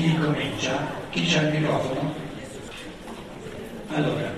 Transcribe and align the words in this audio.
chi 0.00 0.16
comincia? 0.16 0.86
Chi 1.10 1.26
c'ha 1.26 1.42
il 1.42 1.60
microfono? 1.60 2.14
Allora, 3.88 4.32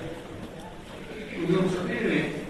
volevo 1.39 1.69
sapere 1.69 2.45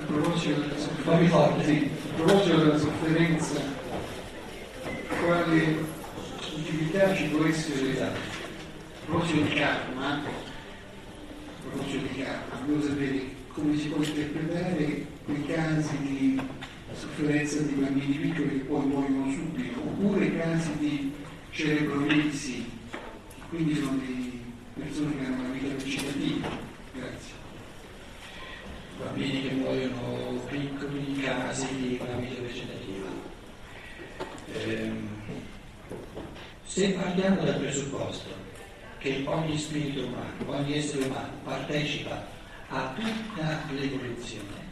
a 0.00 0.04
proposito 0.06 0.60
della 0.60 0.78
sofferenza, 0.78 1.64
sì. 1.64 1.90
a 2.08 2.14
proposito 2.14 2.56
della 2.56 2.78
sofferenza, 2.78 3.60
quale 5.22 5.76
utilità 6.56 7.14
ci 7.14 7.24
può 7.24 7.44
essere 7.44 8.02
a 8.02 8.10
proposito 9.04 9.42
di 9.42 9.54
karma, 9.54 10.12
a 10.14 10.20
proposito 11.68 12.06
di 12.06 12.22
karma, 12.22 12.64
volevo 12.64 12.86
sapere 12.86 13.20
come 13.52 13.76
si 13.76 13.88
può 13.88 14.02
interpretare 14.02 15.06
quei 15.24 15.46
casi 15.46 15.96
di 15.98 16.40
sofferenza 16.94 17.60
di 17.60 17.74
bambini 17.74 18.14
piccoli 18.14 18.48
che 18.48 18.64
poi 18.64 18.86
muoiono 18.86 19.30
subito, 19.30 19.80
oppure 19.80 20.38
casi 20.38 20.70
di 20.78 21.12
cerebrolisi, 21.50 22.64
che 22.90 22.98
quindi 23.48 23.74
sono 23.74 23.98
di 23.98 24.42
persone 24.74 25.18
che 25.18 25.24
hanno 25.24 25.40
una 25.40 25.48
vita 25.50 25.74
vegetativa. 25.74 26.48
Grazie. 26.92 27.34
bambini 28.98 29.48
che 29.48 29.54
muoiono 29.54 30.40
piccoli, 30.48 31.20
casi 31.20 31.66
di 31.76 31.98
una 32.00 32.16
vita 32.16 32.42
vegetativa. 32.42 33.08
Ehm, 34.52 35.08
se 36.64 36.90
partiamo 36.90 37.44
dal 37.44 37.58
presupposto 37.58 38.28
che 38.98 39.22
ogni 39.26 39.58
spirito 39.58 40.04
umano, 40.04 40.34
ogni 40.46 40.76
essere 40.76 41.04
umano 41.04 41.32
partecipa 41.42 42.26
a 42.68 42.94
tutta 42.94 43.62
l'evoluzione 43.72 44.68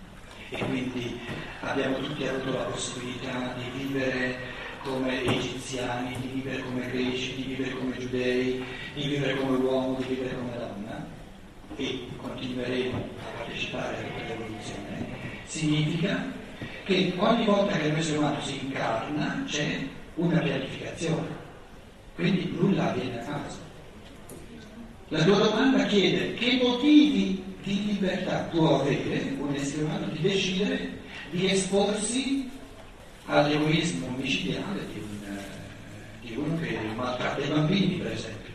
e 0.50 0.58
quindi 0.58 1.20
abbiamo 1.60 1.98
tutti 1.98 2.26
avuto 2.26 2.56
la 2.56 2.64
possibilità 2.64 3.54
di 3.56 3.78
vivere 3.78 4.38
come 4.88 5.24
egiziani, 5.24 6.16
di 6.20 6.28
vivere 6.40 6.62
come 6.62 6.90
greci, 6.90 7.34
di 7.36 7.42
vivere 7.42 7.76
come 7.76 7.98
giudei, 7.98 8.64
di 8.94 9.02
vivere 9.02 9.36
come 9.36 9.56
uomo, 9.58 9.96
di 9.98 10.14
vivere 10.14 10.34
come 10.34 10.56
donna 10.56 11.06
e 11.76 12.08
continueremo 12.16 12.96
a 12.96 13.36
partecipare 13.36 13.96
a 13.96 14.00
tutta 14.00 14.34
l'evoluzione, 14.34 15.06
significa 15.44 16.32
che 16.84 17.12
ogni 17.16 17.44
volta 17.44 17.76
che 17.76 17.92
l'essere 17.92 18.18
umano 18.18 18.40
si 18.40 18.58
incarna 18.64 19.44
c'è 19.46 19.86
una 20.14 20.38
pianificazione, 20.40 21.28
quindi 22.14 22.52
nulla 22.58 22.90
avviene 22.90 23.20
a 23.20 23.24
caso. 23.24 23.66
La 25.08 25.22
tua 25.22 25.38
domanda 25.38 25.84
chiede 25.84 26.34
che 26.34 26.58
motivi 26.62 27.42
di 27.62 27.86
libertà 27.86 28.48
può 28.50 28.80
avere 28.80 29.34
un 29.38 29.54
essere 29.54 29.84
umano 29.84 30.06
di 30.06 30.20
decidere 30.20 30.96
di 31.30 31.50
esporsi 31.50 32.48
all'egoismo 33.28 34.06
omicidiale 34.06 34.86
di, 34.92 34.98
un, 35.00 35.36
eh, 35.36 36.26
di 36.26 36.34
uno 36.36 36.58
che 36.60 36.78
maltratta 36.94 37.44
i 37.44 37.48
bambini, 37.48 37.96
per 37.96 38.12
esempio. 38.12 38.52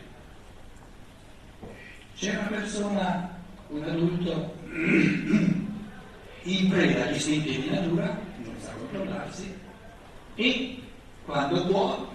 C'è 2.16 2.30
una 2.36 2.48
persona, 2.48 3.30
un 3.68 3.82
adulto, 3.82 4.54
in 6.42 6.68
preda 6.68 7.04
agli 7.04 7.16
istinti 7.16 7.60
di 7.60 7.70
natura, 7.70 8.18
non 8.42 8.54
sa 8.58 8.72
controllarsi, 8.72 9.54
e 10.34 10.78
quando 11.24 11.66
può 11.66 12.12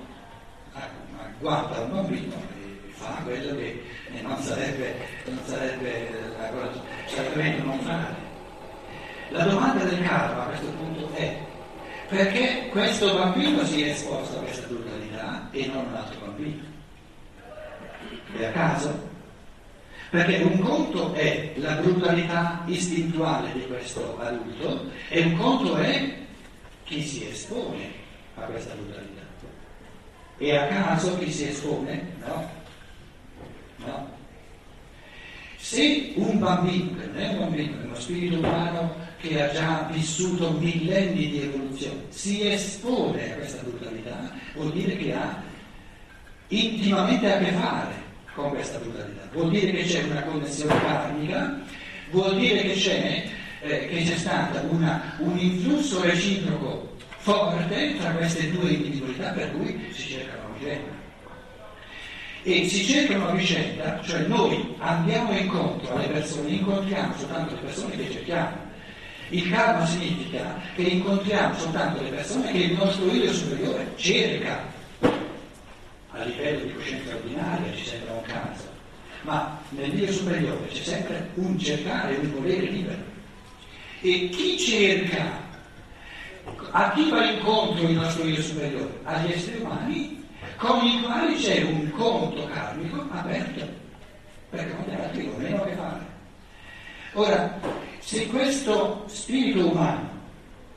guarda 1.39 1.80
un 1.80 1.91
bambino 1.91 2.33
e 2.35 2.91
fa 2.91 3.21
quello 3.23 3.55
che 3.55 3.81
eh, 4.11 4.21
non 4.21 4.37
sarebbe, 4.41 4.95
non 5.25 5.39
sarebbe 5.45 6.09
la 6.37 6.49
cosa, 6.49 6.81
sarebbe 7.05 7.63
non 7.63 7.80
fare. 7.80 8.27
La 9.30 9.45
domanda 9.45 9.83
del 9.85 10.02
karma 10.02 10.43
a 10.43 10.47
questo 10.47 10.67
punto 10.71 11.09
è 11.13 11.47
perché 12.09 12.67
questo 12.71 13.13
bambino 13.13 13.63
si 13.63 13.83
è 13.83 13.91
esposto 13.91 14.39
a 14.39 14.41
questa 14.41 14.65
brutalità 14.67 15.47
e 15.52 15.67
non 15.67 15.85
un 15.85 15.95
altro 15.95 16.19
bambino? 16.25 16.63
È 18.35 18.45
a 18.45 18.52
caso? 18.52 19.07
Perché 20.09 20.37
un 20.37 20.59
conto 20.59 21.13
è 21.13 21.53
la 21.57 21.75
brutalità 21.75 22.64
istintuale 22.65 23.52
di 23.53 23.67
questo 23.67 24.17
adulto 24.20 24.89
e 25.08 25.21
un 25.21 25.37
conto 25.37 25.77
è 25.77 26.17
chi 26.83 27.03
si 27.03 27.27
espone 27.27 27.92
a 28.36 28.41
questa 28.41 28.73
brutalità. 28.73 29.21
E 30.39 30.58
a 30.58 30.67
caso 30.67 31.17
chi 31.20 31.31
si 31.31 31.47
espone? 31.47 32.14
No. 32.26 32.49
No. 33.86 34.17
Se 35.58 36.14
un 36.15 36.39
bambino, 36.39 36.97
che 36.97 37.05
non 37.05 37.17
è 37.17 37.27
un 37.27 37.39
bambino, 37.39 37.81
è 37.81 37.83
uno 37.83 37.95
spirito 37.95 38.39
umano 38.39 38.95
che 39.21 39.41
ha 39.41 39.52
già 39.52 39.89
vissuto 39.91 40.52
millenni 40.52 41.30
di 41.30 41.41
evoluzione, 41.41 42.03
si 42.09 42.47
espone 42.47 43.33
a 43.33 43.35
questa 43.35 43.61
brutalità, 43.63 44.31
vuol 44.55 44.71
dire 44.71 44.95
che 44.95 45.13
ha 45.13 45.41
intimamente 46.47 47.31
a 47.31 47.37
che 47.37 47.52
fare 47.52 47.93
con 48.33 48.49
questa 48.49 48.77
brutalità. 48.79 49.27
Vuol 49.33 49.49
dire 49.52 49.71
che 49.71 49.83
c'è 49.83 50.03
una 50.03 50.23
connessione 50.23 50.79
karmica, 50.81 51.59
vuol 52.11 52.37
dire 52.37 52.61
che 52.61 52.73
c'è, 52.73 53.29
eh, 53.61 53.87
che 53.87 54.03
c'è 54.03 54.15
stato 54.15 54.65
una, 54.69 55.15
un 55.19 55.37
influsso 55.37 56.02
reciproco 56.02 56.95
forte 57.17 57.97
tra 57.97 58.11
queste 58.11 58.49
due 58.52 58.69
individualità 58.71 59.31
per 59.31 59.52
cui 59.52 59.89
si 59.91 60.09
cercano 60.13 60.47
a 60.47 60.58
vicenda. 60.58 60.97
E 62.41 62.69
si 62.69 62.85
cercano 62.85 63.27
a 63.27 63.31
vicenda, 63.33 64.02
cioè 64.02 64.21
noi 64.21 64.73
andiamo 64.77 65.37
incontro 65.37 65.93
alle 65.93 66.08
persone, 66.08 66.49
incontriamo 66.52 67.13
soltanto 67.17 67.55
le 67.55 67.61
persone 67.61 67.97
che 67.97 68.11
cerchiamo. 68.11 68.68
Il 69.29 69.49
karma 69.51 69.85
significa 69.85 70.59
che 70.73 70.81
incontriamo 70.81 71.57
soltanto 71.57 72.01
le 72.01 72.09
persone 72.09 72.51
che 72.51 72.57
il 72.57 72.73
nostro 72.73 73.11
io 73.11 73.31
superiore 73.31 73.91
cerca 73.95 74.59
a 76.11 76.23
livello 76.23 76.65
di 76.65 76.73
coscienza 76.73 77.13
ordinaria 77.13 77.73
ci 77.75 77.85
sembra 77.85 78.13
un 78.13 78.23
caso, 78.23 78.67
ma 79.21 79.61
nel 79.69 79.91
Dio 79.91 80.11
superiore 80.11 80.67
c'è 80.67 80.83
sempre 80.83 81.29
un 81.35 81.59
cercare, 81.59 82.15
un 82.15 82.31
volere 82.33 82.65
libero. 82.65 83.03
E 84.01 84.29
chi 84.29 84.57
cerca, 84.57 85.47
a 86.71 86.91
chi 86.93 87.09
va 87.09 87.29
incontro 87.29 87.87
il 87.87 87.95
nostro 87.95 88.23
Dio 88.23 88.41
superiore? 88.41 88.99
Agli 89.03 89.31
esseri 89.31 89.61
umani 89.61 90.27
con 90.57 90.83
i 90.83 91.01
quali 91.03 91.35
c'è 91.35 91.61
un 91.63 91.91
conto 91.91 92.45
karmico 92.47 93.05
aperto, 93.11 93.67
perché 94.49 94.75
con 94.75 94.85
gli 94.87 94.99
altri 94.99 95.25
non 95.27 95.41
meno 95.41 95.61
a 95.61 95.65
che 95.65 95.75
fare. 95.75 96.07
Ora, 97.13 97.59
se 98.09 98.25
questo 98.25 99.03
spirito 99.05 99.70
umano 99.70 100.09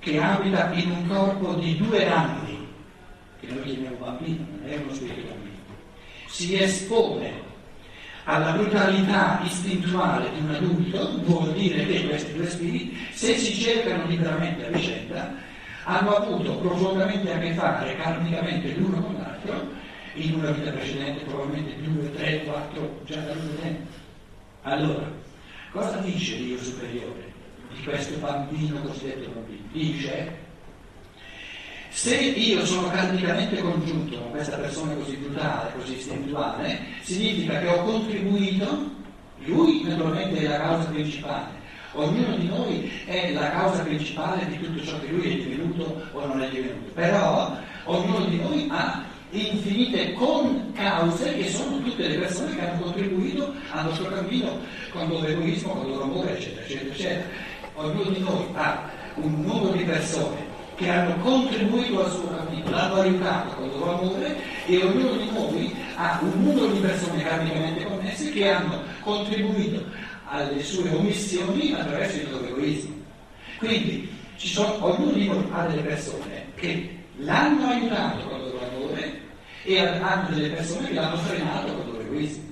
che 0.00 0.20
abita 0.20 0.70
in 0.74 0.90
un 0.90 1.08
corpo 1.08 1.54
di 1.54 1.78
due 1.78 2.06
anni, 2.06 2.68
che 3.40 3.46
noi 3.46 3.62
chiamiamo 3.62 3.96
bambino, 3.96 4.44
non 4.50 4.70
è 4.70 4.76
uno 4.76 4.92
spirito 4.92 5.28
bambino, 5.28 5.56
si 6.26 6.60
espone 6.60 7.32
alla 8.24 8.52
brutalità 8.52 9.40
istintuale 9.44 10.30
di 10.30 10.40
un 10.40 10.54
adulto, 10.54 11.22
vuol 11.22 11.54
dire 11.54 11.86
che 11.86 12.06
questi 12.06 12.34
due 12.34 12.50
spiriti, 12.50 12.98
se 13.12 13.38
si 13.38 13.54
cercano 13.54 14.04
liberamente 14.08 14.66
a 14.66 14.68
vicenda, 14.68 15.34
hanno 15.84 16.14
avuto 16.14 16.56
profondamente 16.58 17.32
a 17.32 17.38
che 17.38 17.54
fare 17.54 17.96
karmicamente 17.96 18.74
l'uno 18.74 19.00
con 19.00 19.14
l'altro 19.14 19.70
in 20.16 20.34
una 20.34 20.50
vita 20.50 20.70
precedente, 20.70 21.24
probabilmente 21.24 21.80
due, 21.80 22.12
tre, 22.12 22.44
quattro, 22.44 23.00
già 23.06 23.20
da 23.20 23.32
lungo 23.32 23.54
tempo. 23.54 23.90
Allora, 24.64 25.30
cosa 25.72 25.96
dice 25.98 26.36
Dio 26.36 26.62
superiore 26.62 27.32
di 27.74 27.82
questo 27.82 28.18
bambino 28.18 28.80
cosiddetto 28.82 29.30
bambino? 29.30 29.62
Dice 29.72 30.40
se 31.88 32.16
io 32.16 32.64
sono 32.64 32.88
karmicamente 32.88 33.60
congiunto 33.60 34.18
con 34.18 34.30
questa 34.30 34.56
persona 34.56 34.94
così 34.94 35.16
brutale, 35.16 35.72
così 35.76 35.96
istintuale, 35.96 36.80
significa 37.02 37.58
che 37.58 37.68
ho 37.68 37.84
contribuito, 37.84 38.90
lui 39.44 39.82
naturalmente 39.82 40.38
è 40.38 40.48
la 40.48 40.58
causa 40.58 40.88
principale, 40.88 41.48
ognuno 41.92 42.36
di 42.36 42.48
noi 42.48 42.90
è 43.04 43.32
la 43.32 43.50
causa 43.50 43.82
principale 43.82 44.46
di 44.46 44.58
tutto 44.58 44.82
ciò 44.82 44.98
che 45.00 45.08
lui 45.08 45.32
è 45.32 45.44
divenuto 45.44 46.02
o 46.12 46.26
non 46.26 46.42
è 46.42 46.48
divenuto, 46.48 46.92
però 46.94 47.58
ognuno 47.84 48.24
di 48.24 48.36
noi 48.36 48.68
ha 48.70 49.04
infinite 49.32 50.12
concause 50.12 51.34
che 51.34 51.48
sono 51.48 51.80
tutte 51.80 52.06
le 52.06 52.18
persone 52.18 52.54
che 52.54 52.60
hanno 52.60 52.82
contribuito 52.82 53.52
al 53.70 53.84
nostro 53.86 54.08
cammino 54.08 54.58
con 54.90 55.08
loro 55.08 55.26
egoismo, 55.26 55.72
con 55.72 55.88
loro 55.88 56.02
amore, 56.04 56.36
eccetera, 56.36 56.64
eccetera, 56.64 56.90
eccetera. 56.90 57.24
Ognuno 57.74 58.10
di 58.10 58.20
noi 58.20 58.44
ha 58.54 58.90
un 59.14 59.40
numero 59.40 59.72
di 59.72 59.84
persone 59.84 60.50
che 60.76 60.88
hanno 60.88 61.16
contribuito 61.16 62.04
al 62.04 62.10
suo 62.10 62.28
cammino, 62.28 62.70
l'hanno 62.70 62.94
aiutato 63.00 63.54
con 63.54 63.64
il 63.64 63.70
loro 63.70 63.98
amore 63.98 64.36
e 64.66 64.82
ognuno 64.82 65.16
di 65.16 65.30
noi 65.30 65.74
ha 65.96 66.18
un 66.22 66.42
numero 66.42 66.66
di 66.66 66.80
persone 66.80 67.22
karmicamente 67.22 67.84
connesse 67.84 68.30
che 68.30 68.48
hanno 68.50 68.82
contribuito 69.00 69.84
alle 70.26 70.62
sue 70.62 70.90
omissioni 70.90 71.72
attraverso 71.72 72.18
il 72.18 72.30
loro 72.30 72.46
egoismo. 72.46 72.94
Quindi 73.58 74.10
sono, 74.36 74.84
ognuno 74.84 75.12
di 75.12 75.26
noi 75.26 75.46
ha 75.52 75.66
delle 75.66 75.82
persone 75.82 76.46
che 76.54 76.98
l'hanno 77.16 77.68
aiutato 77.68 78.28
con 78.28 78.41
e 79.64 79.78
hanno 79.78 80.34
delle 80.34 80.50
persone 80.50 80.88
che 80.88 80.94
l'hanno 80.94 81.16
frenato 81.16 81.72
con 81.74 81.86
il 81.86 81.92
loro 81.92 82.02
egoismo. 82.02 82.50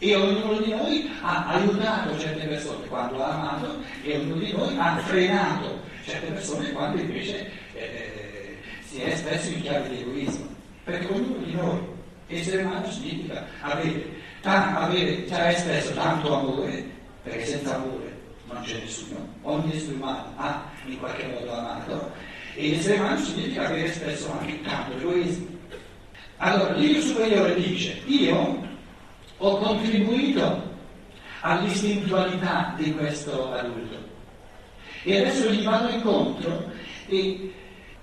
E 0.00 0.14
ognuno 0.14 0.58
di 0.60 0.70
noi 0.70 1.10
ha 1.22 1.46
aiutato 1.46 2.18
certe 2.18 2.46
persone 2.46 2.86
quando 2.86 3.22
ha 3.22 3.30
amato 3.30 3.82
e 4.02 4.16
ognuno 4.16 4.40
di 4.40 4.52
noi 4.52 4.76
ha 4.78 4.96
frenato 4.98 5.80
certe 6.04 6.30
persone 6.30 6.72
quando 6.72 7.00
invece 7.00 7.50
eh, 7.74 8.58
si 8.80 9.00
è 9.00 9.08
espresso 9.08 9.50
in 9.50 9.62
chiave 9.62 9.88
di 9.88 10.00
egoismo. 10.00 10.46
Perché 10.84 11.12
ognuno 11.12 11.44
di 11.44 11.52
noi 11.52 11.96
Essere 12.30 12.62
umano 12.62 12.90
significa 12.90 13.46
avere, 13.62 14.04
avere 14.42 15.24
già 15.24 15.50
espresso 15.50 15.94
tanto 15.94 16.34
amore, 16.34 16.84
perché 17.22 17.46
senza 17.46 17.76
amore 17.76 18.16
non 18.46 18.62
c'è 18.62 18.80
nessuno, 18.80 19.26
ogni 19.42 19.74
essere 19.74 19.94
umano 19.94 20.34
ha 20.36 20.70
in 20.84 20.98
qualche 20.98 21.26
modo 21.26 21.50
amato, 21.54 22.12
e 22.54 22.76
essere 22.76 22.98
umano 22.98 23.18
significa 23.18 23.64
avere 23.64 23.86
espresso 23.86 24.30
anche 24.38 24.60
tanto 24.60 24.98
egoismo. 24.98 25.56
Allora, 26.38 26.72
l'io 26.74 27.00
superiore 27.00 27.54
dice, 27.54 28.00
io 28.06 28.66
ho 29.38 29.58
contribuito 29.58 30.66
all'istintualità 31.40 32.74
di 32.76 32.92
questo 32.94 33.52
adulto 33.52 33.96
e 35.02 35.20
adesso 35.20 35.50
gli 35.50 35.64
vado 35.64 35.88
incontro 35.88 36.70
e 37.08 37.52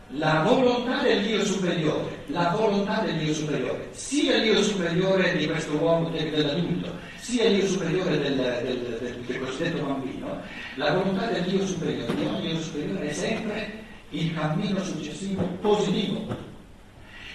la 0.09 0.41
volontà 0.43 1.01
dell'io 1.01 1.43
superiore, 1.45 2.23
la 2.27 2.49
volontà 2.49 3.01
dell'io 3.01 3.33
superiore, 3.33 3.87
sia 3.91 4.37
l'io 4.37 4.61
superiore 4.61 5.35
di 5.37 5.47
questo 5.47 5.75
uomo 5.77 6.09
dell'adulto, 6.09 6.93
sia 7.15 7.49
l'io 7.49 7.65
superiore 7.65 8.19
del, 8.19 8.35
del, 8.35 8.99
del, 8.99 9.15
del 9.25 9.39
cosiddetto 9.39 9.83
bambino, 9.83 10.41
la 10.75 10.93
volontà 10.93 11.27
dell'io 11.27 11.65
superiore, 11.65 12.13
di 12.13 12.25
ogni 12.25 12.51
io 12.51 12.59
superiore 12.59 13.07
è 13.09 13.13
sempre 13.13 13.83
il 14.09 14.33
cammino 14.33 14.83
successivo 14.83 15.41
positivo. 15.61 16.44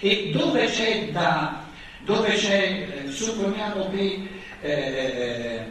E 0.03 0.31
dove 0.31 0.65
c'è 0.65 1.11
da, 1.11 1.63
dove 2.05 2.33
c'è, 2.33 3.03
eh, 3.05 3.11
supponiamo 3.11 3.87
che, 3.91 4.27
eh, 4.61 5.65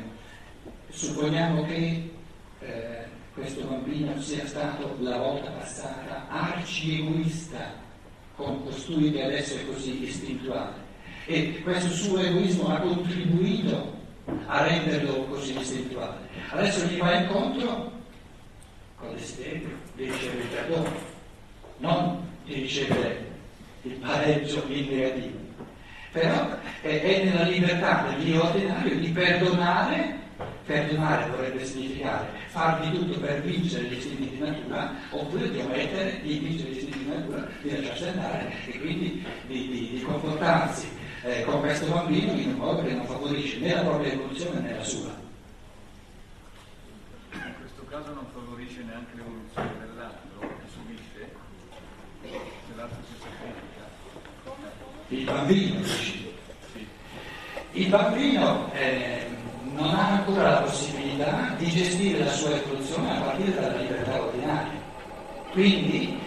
supponiamo 0.89 1.65
che 1.65 2.11
eh, 2.61 3.05
questo 3.35 3.63
bambino 3.63 4.21
sia 4.21 4.47
stato 4.47 4.97
la 5.01 5.17
volta 5.17 5.51
passata 5.51 6.29
arci 6.29 7.01
egoista 7.01 7.75
con 8.37 8.63
costui 8.63 9.11
che 9.11 9.25
adesso 9.25 9.57
è 9.57 9.67
così 9.67 10.05
istintuale 10.05 10.77
e 11.27 11.61
questo 11.63 11.91
suo 11.91 12.21
egoismo 12.21 12.69
ha 12.69 12.79
contribuito 12.79 13.99
a 14.47 14.63
renderlo 14.63 15.25
così 15.25 15.59
istintuale. 15.59 16.29
Adesso 16.51 16.87
gli 16.87 16.99
va 16.99 17.15
incontro 17.15 17.91
con 18.95 19.13
desiderio 19.17 19.71
di 19.97 20.05
ricevere 20.05 20.99
non 21.79 22.29
di 22.45 22.55
ricevere 22.55 23.30
il 23.83 23.93
pareggio 23.95 24.65
in 24.69 24.89
negativo. 24.89 25.39
Però 26.13 26.59
è, 26.81 27.01
è 27.01 27.25
nella 27.25 27.45
libertà 27.45 28.07
dell'io 28.09 28.45
ordinario 28.45 28.99
di 28.99 29.09
perdonare 29.09 30.19
Perdonare 30.65 31.29
vorrebbe 31.31 31.65
significare 31.65 32.29
far 32.47 32.81
di 32.81 32.97
tutto 32.97 33.19
per 33.19 33.43
vincere 33.43 33.85
gli 33.85 33.97
istinti 33.97 34.31
di 34.31 34.39
natura, 34.39 34.95
oppure 35.11 35.51
di 35.51 35.59
omettere 35.59 36.21
di 36.23 36.39
vincere 36.39 36.71
gli 36.71 36.77
istinti 36.77 36.99
di 36.99 37.11
natura, 37.11 37.49
di 37.61 37.71
lasciarsi 37.71 38.05
andare 38.05 38.53
e 38.67 38.81
quindi 38.81 39.25
di, 39.47 39.69
di, 39.69 39.91
di 39.91 40.03
comportarsi 40.03 40.89
eh, 41.23 41.43
con 41.45 41.61
questo 41.61 41.87
bambino 41.91 42.33
in 42.33 42.51
un 42.51 42.55
modo 42.55 42.83
che 42.83 42.93
non 42.93 43.05
favorisce 43.05 43.59
né 43.59 43.75
la 43.75 43.83
propria 43.83 44.13
evoluzione 44.13 44.61
né 44.61 44.77
la 44.77 44.85
sua. 44.85 45.19
In 47.33 47.55
questo 47.59 47.85
caso 47.89 48.15
non 48.15 48.27
favorisce 48.33 48.83
neanche 48.83 49.17
l'evoluzione 49.17 49.73
dell'altro, 49.81 50.39
che 50.41 50.71
subisce, 50.73 51.03
se 51.17 51.21
l'altro 51.21 51.31
si 51.31 51.69
sacrifica. 51.69 52.10
Il 55.09 55.25
bambino. 55.25 55.81
Il 57.73 57.89
bambino 57.89 58.73
eh, 58.75 59.27
non 59.73 59.95
ha 59.95 60.09
ancora 60.09 60.51
la 60.51 60.61
possibilità 60.61 61.55
di 61.59 61.69
gestire 61.69 62.25
la 62.25 62.31
sua 62.31 62.55
evoluzione 62.55 63.17
a 63.17 63.21
partire 63.21 63.55
dalla 63.55 63.77
libertà 63.77 64.23
ordinaria. 64.23 64.81
Quindi 65.51 66.19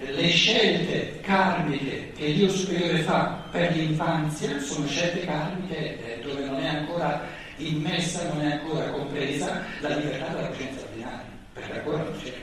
le 0.00 0.28
scelte 0.28 1.20
karmiche 1.20 2.12
che 2.16 2.32
Dio 2.32 2.48
superiore 2.48 3.00
fa 3.00 3.42
per 3.50 3.72
l'infanzia 3.74 4.58
sono 4.60 4.86
scelte 4.86 5.24
karmiche 5.26 5.76
eh, 5.76 6.20
dove 6.22 6.44
non 6.44 6.58
è 6.60 6.66
ancora 6.66 7.22
immessa, 7.56 8.32
non 8.32 8.42
è 8.42 8.52
ancora 8.52 8.90
compresa 8.90 9.62
la 9.80 9.96
libertà 9.96 10.28
della 10.28 10.48
coscienza 10.48 10.80
ordinaria, 10.82 11.26
perché 11.52 11.72
ancora 11.72 12.02
non 12.04 12.18
c'è. 12.22 12.34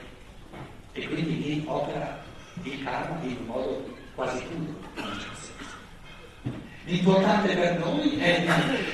E 0.93 1.07
quindi 1.07 1.43
lì 1.43 1.63
opera 1.65 2.23
il 2.63 2.83
karma 2.83 3.19
in 3.23 3.37
un 3.39 3.45
modo 3.45 3.95
quasi 4.15 4.43
puro. 4.43 4.85
L'importante 6.85 7.53
per 7.53 7.79
noi 7.79 8.17
è, 8.17 8.45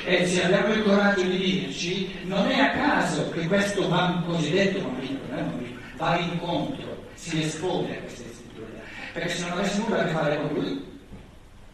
è, 0.06 0.26
se 0.26 0.44
abbiamo 0.44 0.74
il 0.74 0.84
coraggio 0.84 1.22
di 1.22 1.38
dirci, 1.38 2.12
non 2.24 2.48
è 2.48 2.60
a 2.60 2.72
caso 2.72 3.30
che 3.30 3.46
questo 3.46 3.88
cosiddetto 4.26 4.80
bambino, 4.80 5.20
bambino, 5.30 5.80
va 5.98 6.18
incontro, 6.18 7.06
si 7.14 7.44
espone 7.44 7.98
a 7.98 8.02
questa 8.02 8.24
istituzione. 8.24 8.82
Perché 9.14 9.30
se 9.30 9.48
non 9.48 9.60
avesse 9.60 9.78
nulla 9.78 10.00
a 10.00 10.06
che 10.06 10.12
fare 10.12 10.38
con 10.38 10.54
lui, 10.54 10.86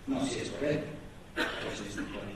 non 0.06 0.26
si 0.26 0.42
esponerebbe 0.42 0.88
a 1.36 1.44
questa 1.66 1.84
istituzione. 1.88 2.28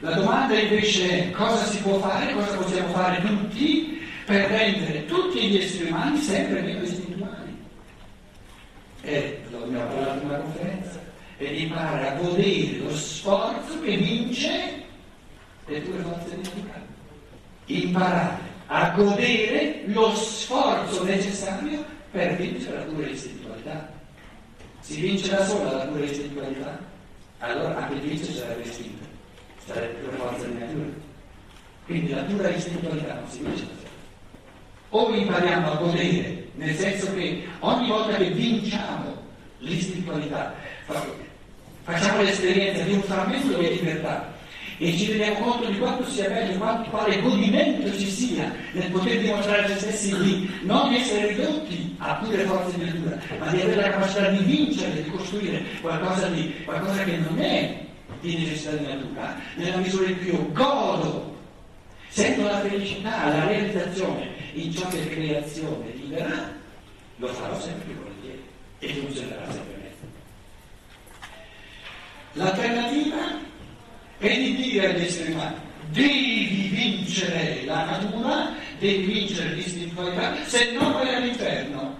La 0.00 0.12
domanda 0.12 0.58
invece 0.58 1.08
è 1.08 1.30
cosa 1.30 1.64
si 1.64 1.78
può 1.78 1.98
fare, 1.98 2.34
cosa 2.34 2.56
possiamo 2.56 2.88
fare 2.88 3.22
tutti 3.22 4.02
per 4.26 4.50
rendere 4.50 5.06
tutti 5.06 5.40
gli 5.48 5.56
esseri 5.56 5.88
umani 5.88 6.18
sempre 6.18 6.60
meno. 6.60 6.93
E 9.04 9.40
lo 9.50 9.64
abbiamo 9.64 9.86
parlato 9.86 10.22
in 10.22 10.28
una 10.28 10.38
conferenza 10.38 10.98
per 11.36 11.52
imparare 11.52 12.08
a 12.08 12.14
godere 12.14 12.78
lo 12.78 12.96
sforzo 12.96 13.80
che 13.80 13.96
vince 13.96 14.82
le 15.66 15.84
tue 15.84 15.98
forze 15.98 16.36
mentali. 16.36 16.82
Imparare 17.66 18.38
a 18.66 18.90
godere 18.90 19.82
lo 19.86 20.14
sforzo 20.14 21.04
necessario 21.04 21.84
per 22.10 22.36
vincere 22.36 22.78
la 22.78 22.84
pura 22.84 23.06
istintualità. 23.06 23.92
Si 24.80 25.00
vince 25.00 25.30
da 25.30 25.44
sola 25.44 25.72
la 25.72 25.84
pura 25.84 26.04
istintualità, 26.04 26.78
allora 27.38 27.76
anche 27.76 27.94
il 27.94 28.00
vincere 28.00 28.32
sarebbe 28.32 28.68
istinto, 28.68 29.04
sarebbe 29.66 29.94
pure 30.00 30.16
forza 30.16 30.46
di 30.46 30.58
natura. 30.58 30.90
Quindi 31.84 32.10
la 32.12 32.22
pura 32.22 32.48
istintualità 32.48 33.14
non 33.14 33.28
si 33.28 33.38
vince 33.40 33.64
da 33.64 33.72
sola. 33.76 33.93
O 34.96 35.12
impariamo 35.12 35.72
a 35.72 35.74
godere, 35.74 36.50
nel 36.54 36.72
senso 36.76 37.12
che 37.14 37.44
ogni 37.58 37.88
volta 37.88 38.14
che 38.14 38.30
vinciamo 38.30 39.12
l'istintualità, 39.58 40.54
facciamo 41.82 42.22
l'esperienza 42.22 42.84
di 42.84 42.92
un 42.92 43.02
frammento 43.02 43.58
di 43.58 43.70
libertà 43.70 44.32
e 44.78 44.96
ci 44.96 45.08
rendiamo 45.08 45.50
conto 45.50 45.68
di 45.68 45.78
quanto 45.78 46.08
sia 46.08 46.28
bello, 46.28 46.56
quanto, 46.58 46.90
quale 46.90 47.20
godimento 47.20 47.92
ci 47.98 48.08
sia 48.08 48.54
nel 48.70 48.88
poter 48.92 49.18
dimostrare 49.18 49.64
a 49.64 49.66
se 49.66 49.78
stessi 49.78 50.16
di 50.16 50.48
non 50.62 50.92
essere 50.92 51.26
ridotti 51.26 51.96
a 51.98 52.14
pure 52.14 52.44
forze 52.44 52.78
di 52.78 52.84
natura, 52.84 53.18
ma 53.40 53.50
di 53.50 53.62
avere 53.62 53.80
la 53.80 53.90
capacità 53.90 54.28
di 54.28 54.44
vincere, 54.44 55.02
di 55.02 55.10
costruire 55.10 55.60
qualcosa, 55.80 56.28
di, 56.28 56.54
qualcosa 56.64 57.02
che 57.02 57.16
non 57.16 57.40
è 57.40 57.80
di 58.20 58.36
necessità 58.36 58.76
di 58.76 58.86
natura, 58.86 59.40
nella 59.56 59.78
misura 59.78 60.06
in 60.06 60.18
cui 60.18 60.28
io 60.28 60.52
godo, 60.52 61.36
sento 62.10 62.44
la 62.44 62.60
felicità, 62.60 63.28
la 63.28 63.46
realizzazione 63.46 64.33
in 64.54 64.72
ciò 64.72 64.86
che 64.88 65.02
è 65.02 65.08
creazione 65.10 65.90
libera, 65.94 66.52
lo 67.16 67.26
farò 67.28 67.60
sempre 67.60 67.84
più 67.86 67.94
volentieri 67.94 68.42
e 68.78 68.88
funzionerà 68.88 69.50
sempre 69.50 69.76
meglio. 69.76 70.12
L'alternativa 72.32 73.38
è 74.18 74.36
di 74.36 74.54
dire 74.54 74.94
agli 74.94 75.04
esseri 75.04 75.32
umani, 75.32 75.56
devi 75.90 76.68
vincere 76.72 77.64
la 77.64 77.84
natura, 77.84 78.52
devi 78.78 79.04
vincere 79.04 79.54
l'istintualità, 79.54 80.44
se 80.44 80.72
no 80.72 80.92
vai 80.92 81.14
all'inferno. 81.14 81.98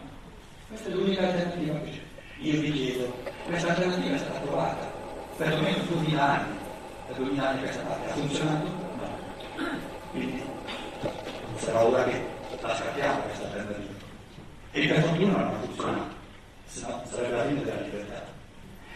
Questa 0.69 0.89
è 0.89 0.93
l'unica 0.93 1.27
alternativa 1.27 1.81
che 1.81 1.91
c'è. 1.91 2.03
Io 2.39 2.61
vi 2.61 2.73
chiedo, 2.73 3.17
questa 3.47 3.69
alternativa 3.69 4.15
è 4.15 4.19
stata 4.19 4.39
provata, 4.41 4.93
perlomeno 5.37 5.83
2000 5.89 6.23
anni, 6.23 6.57
per 7.07 7.17
2000 7.17 7.49
anni 7.49 7.61
questa 7.61 7.83
parte, 7.83 8.11
ha 8.11 8.15
funzionato? 8.15 8.67
No. 8.67 9.69
Quindi 10.11 10.43
sarà 11.57 11.85
ora 11.85 12.05
che 12.05 12.34
la 12.67 12.77
scappiamo 12.77 13.21
questa 13.21 13.45
alternativa. 13.45 13.93
E 14.73 14.87
per 14.87 15.01
fortuna 15.03 15.33
non 15.33 15.47
ha 15.47 15.59
funzionato, 15.61 16.15
se 16.67 16.81
no 16.87 17.03
sarebbe 17.09 17.37
la 17.37 17.47
fine 17.47 17.65
della 17.65 17.81
libertà. 17.83 18.33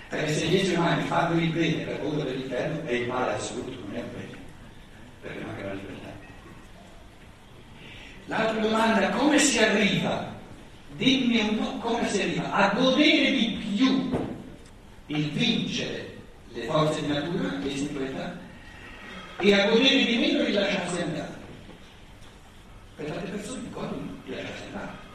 Perché 0.08 0.32
se 0.32 0.46
gli 0.46 0.56
esseri 0.56 0.76
umani 0.76 1.02
fanno 1.02 1.40
il 1.40 1.50
bene 1.50 1.84
per 1.84 2.00
paura 2.00 2.24
dell'inferno 2.24 2.86
è 2.86 2.92
il 2.92 3.06
male 3.06 3.34
assoluto, 3.34 3.78
non 3.84 3.94
è 3.94 4.00
un 4.00 4.10
bene, 4.12 4.38
perché 5.20 5.44
manca 5.44 5.66
la 5.66 5.72
libertà. 5.74 6.08
L'altra 8.24 8.60
domanda, 8.60 9.10
come 9.10 9.38
si 9.38 9.58
arriva? 9.58 10.36
Dimmi 10.96 11.40
un 11.40 11.58
po' 11.58 11.88
come 11.88 12.08
si 12.08 12.22
arriva 12.22 12.52
a 12.52 12.74
godere 12.74 13.30
di 13.30 13.62
più 13.74 14.10
il 15.06 15.30
vincere 15.30 16.16
le 16.52 16.64
forze 16.64 17.02
di 17.02 17.08
natura, 17.08 17.54
l'istintualità, 17.62 18.36
e 19.38 19.54
a 19.54 19.68
godere 19.68 20.04
di 20.04 20.16
meno 20.16 20.42
il 20.42 20.58
lasciarsi 22.98 23.06
andare. 23.06 23.06
Per 23.06 23.06
tante 23.06 23.30
persone 23.30 23.68
godono 23.70 24.16
di 24.24 24.30
lasciarsi 24.34 24.62
andare. 24.64 25.06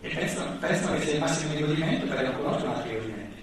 E 0.00 0.08
pensano, 0.08 0.56
pensano 0.58 0.98
che 0.98 1.02
sia 1.02 1.14
il 1.14 1.20
massimo 1.20 1.54
di 1.54 1.60
godimento 1.60 2.06
perché 2.06 2.22
non 2.22 2.36
conoscono 2.36 2.74
altri 2.74 2.94
godimenti. 2.94 3.42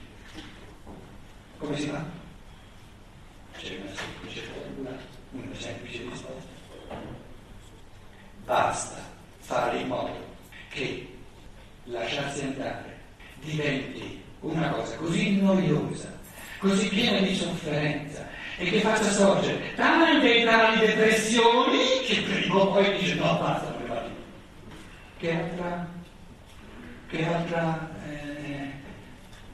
Come 1.57 1.77
si 1.77 1.87
fa? 1.87 2.03
C'è 3.57 3.77
una 3.81 3.95
semplice 3.95 4.41
formula, 4.41 4.91
una 5.31 5.55
semplice 5.57 6.03
risposta. 6.03 6.57
Basta 8.45 8.97
fare 9.39 9.79
in 9.79 9.87
modo 9.87 10.27
che 10.69 11.17
lasciarsi 11.85 12.41
andare 12.41 12.97
diventi 13.41 14.21
una 14.41 14.69
cosa 14.69 14.95
così 14.95 15.39
noiosa, 15.39 16.17
così 16.59 16.87
piena 16.87 17.19
di 17.19 17.35
sofferenza 17.35 18.27
e 18.59 18.65
che 18.65 18.81
faccia 18.81 19.09
sorgere 19.09 19.73
tante 19.75 20.41
e 20.41 20.43
tali 20.43 20.85
depressioni 20.85 21.77
che 22.05 22.21
prima 22.23 22.55
o 22.55 22.71
poi 22.73 22.97
dice 22.97 23.15
no 23.15 23.37
basta 23.39 23.69
non 23.71 23.87
va 23.87 23.95
più. 23.95 24.11
Che 25.17 25.33
altra, 25.33 25.87
che 27.07 27.25
altra, 27.25 27.89
eh, 28.05 28.71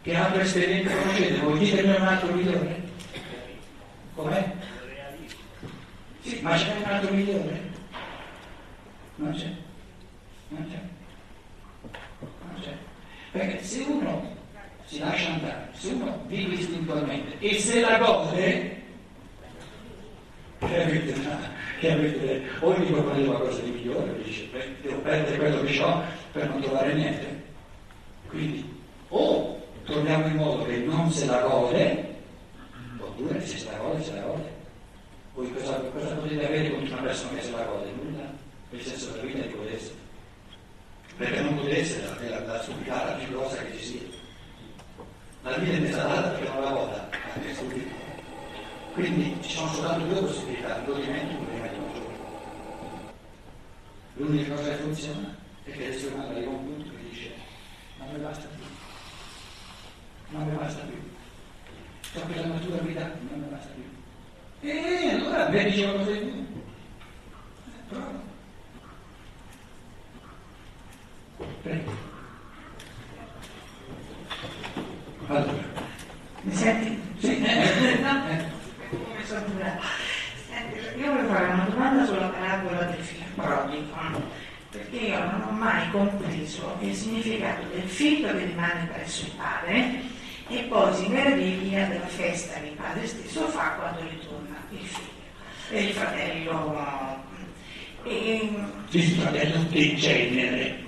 che 0.01 0.15
altra 0.15 0.41
esperienza 0.41 0.95
conoscete? 0.97 1.39
Voi 1.39 1.59
ditemi 1.59 1.95
un 1.95 2.07
altro 2.07 2.33
migliore? 2.33 2.81
Com'è? 4.15 4.51
Sì, 6.21 6.39
ma 6.41 6.55
c'è 6.55 6.74
un 6.75 6.89
altro 6.89 7.13
migliore? 7.13 7.62
Non 9.17 9.33
c'è. 9.33 9.51
Non 10.47 10.67
c'è. 10.67 10.79
Non 12.21 12.59
c'è. 12.59 12.74
Perché 13.31 13.63
se 13.63 13.83
uno 13.88 14.35
si 14.85 14.97
lascia 14.97 15.33
andare, 15.33 15.69
se 15.74 15.89
uno 15.89 16.24
vive 16.25 16.55
istintualmente 16.55 17.38
e 17.38 17.59
se 17.59 17.81
la 17.81 18.00
gode, 18.00 18.75
che 20.67 20.81
avete, 20.81 21.13
che 21.79 21.91
avete 21.91 22.50
mi 22.77 22.86
propone 22.86 23.25
qualcosa 23.25 23.62
di 23.62 23.72
migliore, 23.72 24.24
dice, 24.24 24.48
beh, 24.51 24.75
devo 24.81 25.00
perdere 25.00 25.38
quello 25.38 25.63
che 25.63 25.81
ho 25.81 26.03
per 26.31 26.50
non 26.50 26.62
trovare 26.62 26.93
niente. 26.93 27.43
Quindi, 28.29 28.81
o 29.10 29.62
torniamo 29.84 30.27
in 30.27 30.36
modo 30.36 30.65
che 30.65 30.77
non 30.77 31.12
se 31.12 31.25
la 31.25 31.41
gode, 31.41 32.15
oppure 32.98 33.45
se 33.45 33.57
se 33.57 33.65
la 33.72 33.77
gode, 33.77 34.03
se 34.03 34.13
la 34.13 34.22
gode. 34.22 34.53
Voi 35.34 35.53
cosa, 35.53 35.74
cosa 35.93 36.15
potete 36.15 36.45
avere 36.45 36.72
contro 36.72 36.93
una 36.93 37.03
persona 37.03 37.38
che 37.38 37.43
se 37.43 37.51
la 37.51 37.63
gode? 37.63 37.91
Nulla. 37.91 38.34
Il 38.72 38.81
senso 38.81 39.12
della 39.12 39.24
vita 39.24 39.45
di 39.45 39.53
godersi. 39.53 39.91
Perché 41.17 41.41
non 41.41 41.55
godersi 41.55 42.00
è 42.00 42.29
la, 42.29 42.39
la, 42.39 42.45
la 42.45 42.62
stupidata 42.62 43.13
più 43.13 43.29
grossa 43.29 43.57
che 43.57 43.77
ci 43.77 43.84
sia. 43.84 44.01
La 45.43 45.57
vita 45.57 45.86
è 45.86 45.91
stata 45.91 46.22
data 46.22 46.50
non 46.50 46.63
la 46.63 46.69
goda, 46.72 47.10
anche 47.36 47.53
stupido. 47.53 48.04
Quindi 48.95 49.35
ci 49.41 49.49
sono 49.57 49.67
soltanto 49.73 50.05
due 50.05 50.21
possibilità, 50.21 50.77
il 50.79 50.85
godimento 50.85 51.31
e 51.31 51.33
il 51.33 51.37
godimento 51.45 51.79
maggiore. 51.81 52.13
L'unica 54.13 54.55
cosa 54.55 54.69
che 54.69 54.75
funziona 54.75 55.35
è 55.65 55.71
che 55.71 55.77
l'essere 55.79 56.13
umano 56.13 56.29
arriva 56.29 56.51
a 56.51 56.53
un 56.53 56.63
punto 56.65 56.89
che 56.91 57.09
dice 57.09 57.31
non 57.97 58.07
mi 58.13 58.19
basta 58.19 58.47
più, 58.47 58.63
non 60.37 60.47
mi 60.47 60.55
basta 60.55 60.81
più. 60.83 60.97
So 62.13 62.25
che 62.25 62.39
la 62.39 62.45
natura 62.47 62.81
mi 62.81 62.93
dà, 62.93 63.01
non 63.29 63.39
mi 63.41 63.47
basta 63.49 63.69
più. 63.73 63.83
E 64.69 65.09
allora 65.09 65.49
me 65.49 65.63
dice 65.65 65.83
qualcosa 65.83 66.11
di 66.11 66.19
più. 66.19 66.63
Prova. 67.89 68.23
Prego. 71.63 71.91
Allora. 75.27 75.63
Mi 76.43 76.53
senti? 76.53 77.01
Sì, 77.19 77.43
eh, 77.43 77.99
No? 78.01 78.27
eh. 78.29 78.53
Come 78.89 79.25
sono 79.25 79.45
durata? 79.47 79.81
Senti, 80.47 80.99
io 80.99 81.11
voglio 81.11 81.27
fare 81.27 81.45
una 81.47 81.65
domanda 81.67 82.05
sulla 82.05 82.27
parabola 82.27 82.83
del 82.83 83.03
figlio 83.03 83.23
prodigo, 83.35 84.21
perché 84.69 84.95
io 84.95 85.19
non 85.19 85.41
ho 85.47 85.51
mai 85.51 85.83
compreso 85.95 86.75
il 86.81 86.93
significato 86.93 87.65
del 87.73 87.87
figlio 87.87 88.27
che 88.35 88.45
rimane 88.45 88.89
presso 88.93 89.25
il 89.25 89.31
padre 89.37 90.01
e 90.49 90.63
poi 90.63 90.93
si 90.93 91.07
meraviglia 91.07 91.85
della 91.85 92.05
festa 92.05 92.59
che 92.59 92.67
il 92.67 92.73
padre 92.73 93.07
stesso 93.07 93.47
fa 93.47 93.77
quando 93.79 94.01
ritorna 94.01 94.57
il 94.71 94.85
figlio 94.85 95.13
e 95.69 95.83
il 95.83 95.93
fratello. 95.93 97.23
E, 98.03 98.49
Il 98.91 99.03
fratello 99.19 99.63
del 99.63 99.95
genere. 99.95 100.83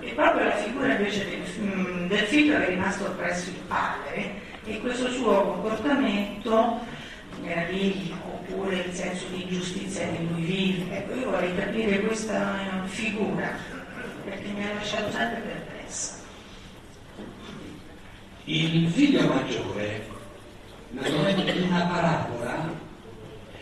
e 0.00 0.10
proprio 0.14 0.44
la 0.46 0.56
figura 0.56 0.94
invece 0.94 1.28
del, 1.28 1.44
mm, 1.60 2.06
del 2.08 2.26
figlio 2.26 2.58
che 2.58 2.66
è 2.66 2.68
rimasto 2.70 3.04
presso 3.12 3.50
il 3.50 3.62
padre 3.68 4.32
e 4.64 4.80
questo 4.80 5.08
suo 5.10 5.42
comportamento 5.42 6.80
meraviglia 7.40 8.16
oppure 8.26 8.78
il 8.78 8.92
senso 8.92 9.26
di 9.28 9.46
giustizia 9.46 10.08
che 10.08 10.18
lui 10.28 10.42
vive. 10.42 10.96
Ecco, 10.96 11.14
io 11.14 11.30
vorrei 11.30 11.54
capire 11.54 12.00
questa 12.00 12.82
eh, 12.84 12.88
figura 12.88 13.77
perché 14.28 14.48
mi 14.48 14.64
ha 14.64 14.74
lasciato 14.74 15.10
sempre 15.10 15.40
perplessa. 15.40 16.16
Il 18.44 18.90
figlio 18.90 19.26
maggiore, 19.26 20.06
naturalmente 20.90 21.52
una 21.60 21.86
parabola, 21.86 22.72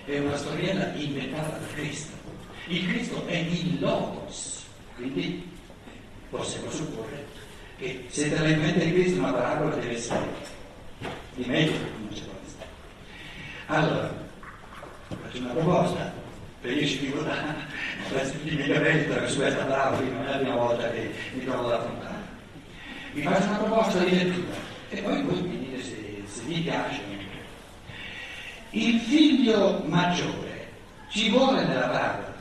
è 0.05 0.19
una 0.19 0.37
storiella 0.37 0.93
inventata 0.95 1.59
da 1.59 1.67
Cristo. 1.75 2.15
Il 2.69 2.87
Cristo 2.89 3.27
è 3.27 3.37
il 3.37 3.81
Logos, 3.81 4.65
quindi 4.97 5.51
possiamo 6.31 6.71
supporre 6.71 7.25
che 7.79 8.07
se 8.09 8.31
te 8.31 8.39
la 8.39 8.49
inventa 8.49 8.81
Cristo 8.81 9.19
una 9.19 9.33
parabola 9.33 9.75
deve 9.77 9.97
essere 9.97 10.55
di 11.35 11.45
meglio 11.45 11.73
non 11.73 12.09
c'è. 12.13 12.23
Allora, 13.67 14.15
faccio 15.09 15.39
una 15.39 15.51
proposta, 15.51 16.13
perché 16.67 18.39
i 18.45 18.55
miei 18.55 18.69
capelli 18.69 19.01
attraverso 19.01 19.39
questa 19.39 19.65
quindi 19.65 20.15
non 20.15 20.27
è 20.27 20.31
la 20.31 20.37
prima 20.39 20.55
volta 20.57 20.91
che 20.91 21.13
mi 21.35 21.45
trovo 21.45 21.69
da 21.69 21.77
affrontare. 21.77 22.15
Vi 23.13 23.23
faccio 23.23 23.47
una 23.47 23.57
proposta 23.59 23.99
di 24.01 24.11
lettura 24.11 24.55
e 24.91 24.97
poi 25.03 25.23
voi 25.23 25.43
mi 25.43 25.59
dite 25.59 25.83
se, 25.83 26.23
se 26.27 26.43
vi 26.43 26.61
piace 26.61 27.01
o 27.01 27.15
non. 27.15 27.25
Il 28.71 29.01
figlio 29.01 29.85
maggiore 29.87 30.69
ci 31.11 31.31
vuole 31.31 31.65
nella 31.65 31.87
parabola, 31.87 32.35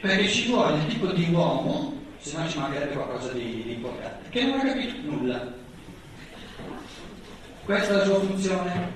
perché 0.00 0.28
ci 0.28 0.48
vuole 0.48 0.76
il 0.76 0.86
tipo 0.86 1.06
di 1.06 1.28
uomo, 1.32 2.00
se 2.18 2.36
no 2.36 2.48
ci 2.48 2.58
mancherebbe 2.58 2.94
qualcosa 2.94 3.32
di, 3.32 3.62
di 3.64 3.72
importante, 3.72 4.28
che 4.28 4.44
non 4.44 4.60
ha 4.60 4.64
capito 4.64 4.94
nulla. 5.02 5.60
Questa 7.64 7.94
è 7.94 7.96
la 7.96 8.04
sua 8.04 8.20
funzione, 8.20 8.92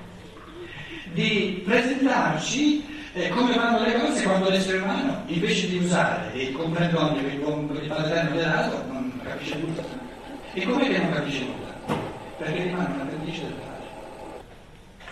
di 1.13 1.61
presentarci 1.65 2.95
eh, 3.17 3.29
come 3.29 3.55
vanno 3.55 3.83
le 3.83 3.99
cose 3.99 4.23
quando 4.23 4.49
l'essere 4.49 4.77
umano, 4.77 5.23
invece 5.25 5.67
di 5.67 5.77
usare 5.77 6.31
il 6.37 6.51
comprendonio 6.51 7.23
che 7.23 7.87
padre 7.87 8.29
gli 8.31 8.39
ha 8.39 8.47
dato, 8.47 8.83
non 8.87 9.19
capisce 9.23 9.57
nulla. 9.57 9.83
E 10.53 10.63
com'è 10.63 10.87
che 10.87 10.97
non 10.99 11.11
capisce 11.11 11.43
nulla? 11.45 11.95
Perché 12.37 12.63
rimane 12.63 12.93
un 12.93 12.99
appendice 13.01 13.41
del 13.41 13.53
padre. 13.53 13.85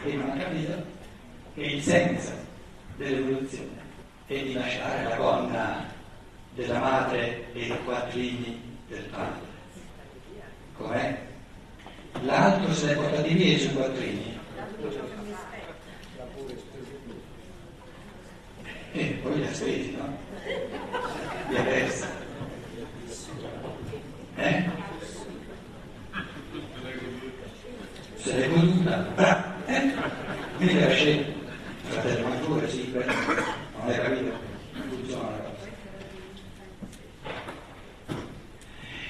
E 0.03 0.13
non 0.13 0.29
ha 0.29 0.43
capito 0.43 0.85
che 1.55 1.62
il 1.62 1.81
senso 1.81 2.31
dell'evoluzione 2.97 3.83
è 4.27 4.39
di 4.39 4.53
lasciare 4.53 5.03
la 5.03 5.15
gonna 5.15 5.85
della 6.53 6.79
madre 6.79 7.53
e 7.53 7.59
i 7.59 7.83
quattrini 7.83 8.77
del 8.88 9.03
padre. 9.03 9.53
Com'è? 10.77 11.24
L'altro 12.21 12.74
se 12.74 12.88
l'è 12.88 12.95
portati 12.95 13.33
via 13.33 13.55
i 13.55 13.59
suoi 13.59 13.74
quattrini. 13.74 14.39
E 18.95 19.14
poi 19.25 19.39
li 19.39 19.48
ha 19.48 19.53
spesi, 19.53 19.98
no? 19.98 20.17
Ha 21.58 21.62
persi. 21.63 22.05
Eh? 24.36 24.70
Se 28.17 28.38
l'è 28.38 28.50
goduta, 28.50 28.98
bravo, 29.15 29.44
eh? 29.65 29.94
Quindi 30.58 30.77
era 30.77 30.94
scemo, 30.94 31.24
fratello 31.88 32.27
maggiore, 32.27 32.70
sì, 32.70 32.91
quello, 32.91 33.12
non 33.13 33.88
hai 33.88 33.96
capito? 33.96 34.32
Non 34.74 34.89
funziona 34.89 35.29
la 35.29 35.38
cosa. 35.38 35.74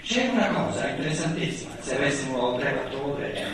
C'è 0.01 0.27
una 0.29 0.47
cosa 0.47 0.87
interessantissima, 0.89 1.71
se 1.81 1.95
avessimo 1.95 2.57
3-4 2.57 3.03
ore 3.03 3.47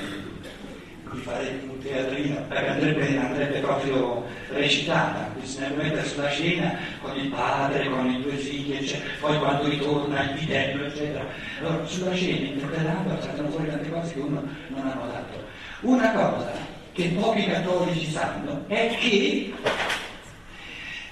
di 1.11 1.19
fare 1.21 1.59
un 1.63 1.79
teatrino, 1.79 2.30
perché 2.30 2.30
andrebbe, 2.49 3.17
andrebbe 3.17 3.59
proprio 3.59 4.25
recitata, 4.49 5.29
bisognerebbe 5.39 5.83
mettere 5.83 6.07
sulla 6.07 6.29
scena 6.29 6.75
con 7.01 7.17
il 7.17 7.29
padre, 7.29 7.89
con 7.89 8.09
i 8.09 8.21
due 8.21 8.35
figli, 8.35 8.73
eccetera. 8.73 9.13
poi 9.19 9.37
quando 9.39 9.67
ritorna 9.67 10.23
il 10.23 10.39
vitello, 10.39 10.85
eccetera. 10.85 11.25
Allora 11.59 11.85
sulla 11.85 12.13
scena, 12.13 12.47
interpretando, 12.47 13.21
saltano 13.21 13.49
fuori 13.49 13.69
tante 13.69 13.89
cose 13.89 14.13
che 14.13 14.19
uno 14.19 14.43
non 14.67 14.87
ha 14.87 14.93
notato. 14.93 15.43
Una 15.81 16.11
cosa 16.11 16.51
che 16.93 17.07
pochi 17.09 17.45
cattolici 17.45 18.11
sanno 18.11 18.63
è 18.67 18.95
che 18.99 19.53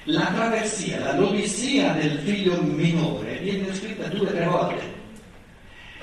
la 0.03 0.31
traversia, 0.33 0.99
la 0.99 1.13
l'odissia 1.13 1.93
del 1.93 2.19
figlio 2.19 2.61
minore 2.61 3.37
viene 3.37 3.65
descritta 3.65 4.07
due 4.07 4.27
o 4.27 4.31
tre 4.31 4.45
volte 4.45 4.97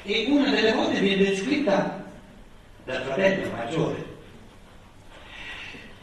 e 0.04 0.26
una 0.28 0.50
delle 0.50 0.72
volte 0.72 1.00
viene 1.00 1.24
descritta 1.24 2.04
dal 2.84 3.02
fratello 3.02 3.50
maggiore. 3.50 4.05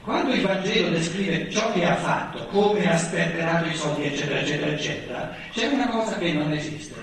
Quando 0.03 0.33
il 0.33 0.41
Vangelo 0.41 0.89
descrive 0.89 1.49
ciò 1.49 1.71
che 1.71 1.85
ha 1.85 1.95
fatto, 1.95 2.45
come 2.47 2.91
ha 2.91 2.97
sperperato 2.97 3.69
i 3.69 3.75
soldi, 3.75 4.03
eccetera, 4.03 4.39
eccetera, 4.39 4.71
eccetera, 4.71 5.35
c'è 5.51 5.67
una 5.67 5.87
cosa 5.87 6.17
che 6.17 6.33
non 6.33 6.51
esiste, 6.51 6.93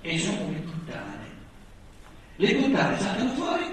e 0.00 0.18
sono 0.18 0.50
le 0.50 0.58
puttane. 0.58 1.26
Le 2.36 2.54
puttane 2.54 2.98
saltano 2.98 3.32
fuori 3.32 3.64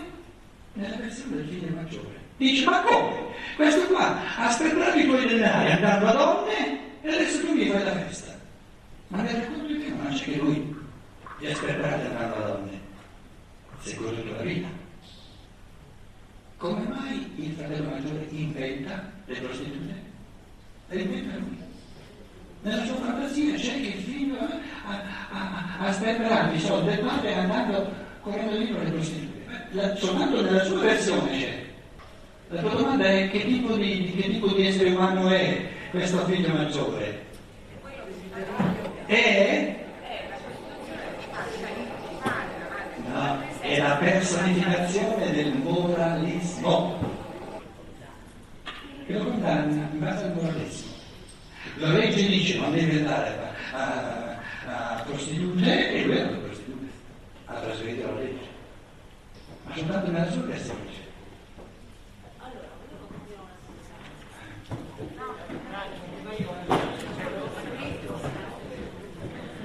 nella 0.73 0.95
versione 0.95 1.35
del 1.35 1.47
figlio 1.47 1.75
maggiore. 1.75 2.25
Dice, 2.37 2.65
ma 2.65 2.81
come? 2.81 3.15
Questo 3.55 3.85
qua 3.85 4.19
ha 4.35 4.49
sperperato 4.49 4.97
i 4.97 5.05
tuoi 5.05 5.27
denari 5.27 5.71
andando 5.71 6.07
a 6.07 6.11
donne 6.13 6.79
e 7.03 7.09
adesso 7.09 7.45
tu 7.45 7.53
mi 7.53 7.69
fai 7.69 7.83
la 7.83 7.95
festa. 7.97 8.35
Ma 9.09 9.21
mi 9.21 9.31
racconto 9.31 9.67
di 9.67 9.95
c'è 10.15 10.23
che 10.23 10.37
lui 10.37 10.75
li 11.39 11.51
ha 11.51 11.55
sperperati 11.55 12.05
andando 12.07 12.35
a 12.35 12.47
donne. 12.47 12.81
Goduto 13.95 14.35
la 14.35 14.41
vita. 14.41 14.76
Come 16.57 16.87
mai 16.89 17.31
il 17.35 17.53
fratello 17.53 17.89
maggiore 17.89 18.25
inventa 18.31 19.11
le 19.25 19.35
prostitute? 19.35 19.93
Le 20.89 21.01
inventa 21.01 21.37
lui. 21.37 21.57
Nella 22.61 22.85
sua 22.85 22.95
fantasia 22.95 23.55
c'è 23.55 23.73
che 23.73 23.87
il 23.87 24.03
figlio 24.03 24.37
ha, 24.39 25.01
ha, 25.31 25.77
ha 25.79 25.91
sperperato 25.91 26.55
i 26.55 26.59
soldi 26.59 26.89
del 26.89 26.99
padre 26.99 27.33
andando 27.35 27.93
correndo 28.21 28.57
dietro 28.57 28.83
le 28.83 28.89
prostitute. 28.89 29.45
La, 29.71 29.95
soltanto 29.95 30.41
nella 30.41 30.63
sua 30.63 30.79
versione 30.79 31.39
c'è. 31.39 31.65
La 32.49 32.61
tua 32.61 32.69
domanda 32.71 33.05
è 33.05 33.29
che 33.29 33.45
tipo 33.45 33.75
di, 33.75 34.13
che 34.15 34.29
tipo 34.29 34.47
di 34.47 34.65
essere 34.65 34.91
umano 34.91 35.29
è 35.29 35.69
questo 35.91 36.25
figlio 36.25 36.53
maggiore? 36.53 37.25
È? 39.05 39.85
No, 43.05 43.46
è 43.59 43.79
la 43.79 43.95
personificazione 43.95 45.31
del 45.31 45.53
moralismo 45.53 46.99
che 49.05 49.13
lo 49.13 49.23
condanna 49.23 49.89
in 49.91 49.99
base 49.99 50.25
al 50.25 50.33
moralismo. 50.33 50.91
La 51.75 51.89
legge 51.89 52.27
dice 52.27 52.59
non 52.59 52.71
devi 52.71 52.97
andare 52.97 53.55
a, 53.71 54.37
a, 54.65 54.95
a 54.97 55.03
prostitute 55.03 55.91
e 55.93 56.05
lui 56.05 56.15
è 56.17 56.19
andato 56.21 56.39
a 56.39 56.43
prostitute, 56.45 56.85
ha 57.45 57.53
trasgredito 57.53 58.07
la 58.07 58.19
legge, 58.19 58.45
ma 59.63 59.75
soltanto 59.75 60.11
nella 60.11 60.31
sua 60.31 60.41
versione 60.41 60.79
c'è. 60.85 61.05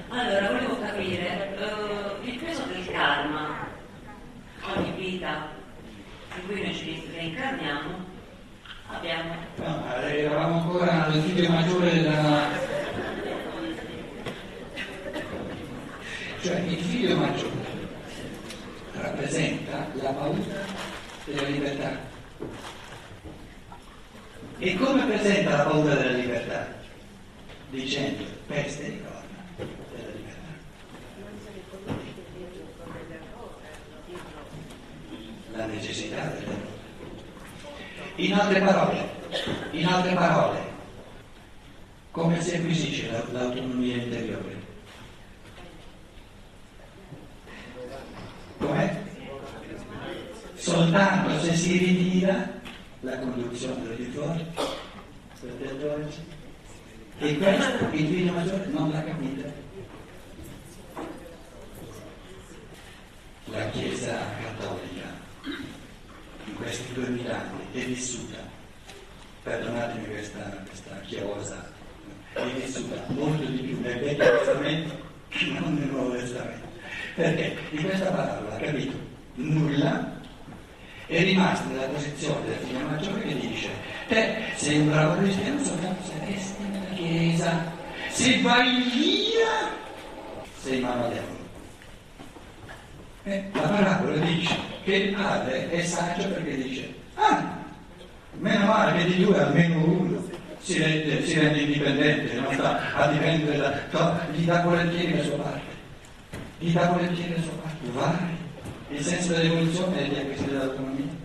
Allora, 0.09 0.47
volevo 0.51 0.79
capire, 0.79 1.57
eh, 1.57 2.29
il 2.29 2.37
peso 2.37 2.63
del 2.65 2.85
karma, 2.91 3.67
ogni 4.75 4.91
vita 4.91 5.49
in 6.35 6.47
cui 6.47 6.61
noi 6.61 6.75
ci 6.75 6.85
reincarniamo, 7.23 8.05
abbiamo... 8.87 9.35
No, 9.55 9.95
eravamo 9.95 10.61
ancora 10.61 11.07
nel 11.07 11.21
figlio 11.21 11.49
maggiore 11.49 11.91
della... 11.93 12.71
Cioè 16.41 16.59
il 16.59 16.77
figlio 16.77 17.15
maggiore 17.15 17.71
rappresenta 18.91 19.87
la 19.93 20.09
paura 20.09 20.65
della 21.23 21.47
libertà. 21.47 22.11
E 24.59 24.75
come 24.75 25.05
presenta 25.05 25.57
la 25.57 25.63
paura 25.63 25.95
della 25.95 26.17
libertà? 26.17 26.81
Dicendo 27.69 28.25
peste 28.47 28.89
di 28.89 29.01
corna 29.01 29.67
della 29.95 30.11
libertà. 30.13 30.51
La 35.55 35.65
necessità 35.65 36.25
dell'errore. 36.25 36.73
In 38.15 38.33
altre 38.33 38.59
parole, 38.61 39.09
in 39.71 39.85
altre 39.87 40.13
parole, 40.13 40.59
come 42.11 42.39
si 42.41 42.55
acquisisce 42.55 43.09
la- 43.09 43.25
l'autonomia 43.31 43.95
interiore? 43.95 44.61
Com'è? 48.59 49.01
Soltanto 50.55 51.39
se 51.41 51.55
si 51.55 51.77
ritira 51.77 52.51
la 53.01 53.17
conduzione 53.17 53.95
del 53.95 54.15
oggi. 55.89 56.23
E 57.19 57.37
questo 57.37 57.85
il 57.91 58.07
figlio 58.07 58.31
maggiore 58.33 58.65
non 58.67 58.91
l'ha 58.91 59.03
capito. 59.03 59.51
La 63.45 63.69
Chiesa 63.71 64.19
in 66.93 66.99
questi 66.99 66.99
duemila 66.99 67.39
anni 67.39 67.65
è 67.73 67.85
vissuta, 67.85 68.37
perdonatemi 69.43 70.05
questa, 70.05 70.63
questa 70.67 70.99
chiosa, 71.01 71.71
è 72.33 72.45
vissuta 72.45 73.03
molto 73.07 73.43
di 73.45 73.57
più 73.57 73.81
nel 73.81 73.99
Vecchio 73.99 74.37
Testamento 74.37 74.95
che 75.29 75.45
non 75.45 75.73
nel 75.73 75.89
Nuovo 75.89 76.15
Testamento. 76.15 76.67
Perché 77.15 77.57
di 77.71 77.83
questa 77.83 78.11
parola 78.11 78.55
capito 78.57 78.93
nulla, 79.35 80.21
è 81.05 81.21
rimasta 81.21 81.65
nella 81.67 81.87
posizione 81.87 82.45
del 82.45 82.57
figlio 82.57 82.79
maggiore 82.79 83.21
che 83.21 83.39
dice 83.39 83.69
te 84.07 84.43
sei 84.55 84.79
un 84.79 84.89
bravo 84.89 85.17
cristiano 85.17 85.63
soltanto 85.63 86.03
se 86.05 86.25
resti 86.25 86.63
nella 86.63 86.95
chiesa, 86.95 87.71
se 88.09 88.41
vai 88.41 88.81
via 88.93 89.81
sei 90.61 90.79
mano 90.79 91.09
diavolo. 91.09 91.41
Eh, 93.25 93.49
la 93.53 93.61
parabola 93.61 94.17
dice 94.17 94.72
che 94.83 94.95
il 94.95 95.15
padre 95.15 95.69
è 95.69 95.83
saggio 95.83 96.27
perché 96.29 96.55
dice 96.55 96.93
ah, 97.15 97.57
meno 98.39 98.65
male 98.65 98.97
che 98.97 99.05
di 99.05 99.23
due 99.23 99.39
almeno 99.39 99.83
uno 99.83 100.31
si 100.63 100.81
rende, 100.81 101.25
si 101.25 101.37
rende 101.37 101.59
indipendente, 101.59 102.39
non 102.39 102.53
sta 102.53 102.93
a 102.95 103.07
dipendere 103.07 103.57
da... 103.57 103.81
no, 103.91 104.19
gli 104.31 104.45
dà 104.45 104.61
volentieri 104.61 105.17
la 105.17 105.23
sua 105.23 105.37
parte, 105.37 105.71
gli 106.59 106.71
dà 106.71 106.85
volentieri 106.87 107.35
la 107.35 107.41
sua 107.41 107.51
parte, 107.51 107.89
vai. 107.91 108.41
Il 108.89 109.03
senso 109.03 109.33
dell'evoluzione 109.33 110.05
è 110.05 110.07
di 110.07 110.15
acquisire 110.15 110.53
l'autonomia. 110.53 111.21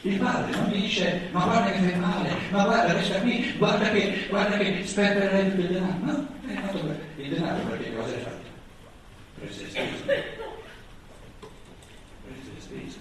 Il 0.00 0.18
padre 0.18 0.56
non 0.56 0.70
dice 0.70 1.28
ma 1.30 1.44
guarda 1.44 1.70
che 1.70 1.78
fai 1.78 1.98
male, 1.98 2.30
ma 2.50 2.64
guarda 2.64 2.92
resta 2.92 3.20
qui, 3.20 3.54
guarda 3.56 3.88
che, 3.90 4.26
guarda 4.28 4.56
che 4.56 4.82
sperpererai 4.84 5.50
tutto 5.50 5.60
il 5.60 5.68
denaro. 5.68 5.98
No, 6.00 6.26
hai 6.48 6.56
fatto 6.56 6.78
il 7.16 7.28
denaro 7.28 7.62
perché 7.68 7.94
cosa 7.94 8.14
hai 8.14 8.20
fatto? 8.20 8.48
Preso 9.38 9.62
e 9.62 9.68
speso. 9.68 10.04
Preso 12.24 12.50
e 12.56 12.60
speso. 12.60 12.98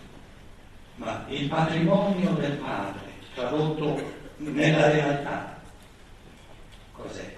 Ma 0.96 1.23
il 1.34 1.48
patrimonio 1.50 2.32
del 2.34 2.54
padre, 2.54 3.12
tradotto 3.34 4.02
nella 4.38 4.92
realtà, 4.92 5.60
cos'è? 6.94 7.34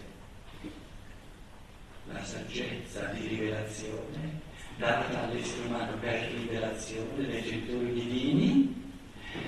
La 2.12 2.24
saggezza 2.24 3.06
di 3.14 3.28
rivelazione 3.28 4.44
data 4.78 5.24
all'essere 5.24 5.68
umano 5.68 5.94
per 6.00 6.30
rivelazione 6.36 7.26
dei 7.28 7.44
genitori 7.44 7.94
divini 7.94 8.84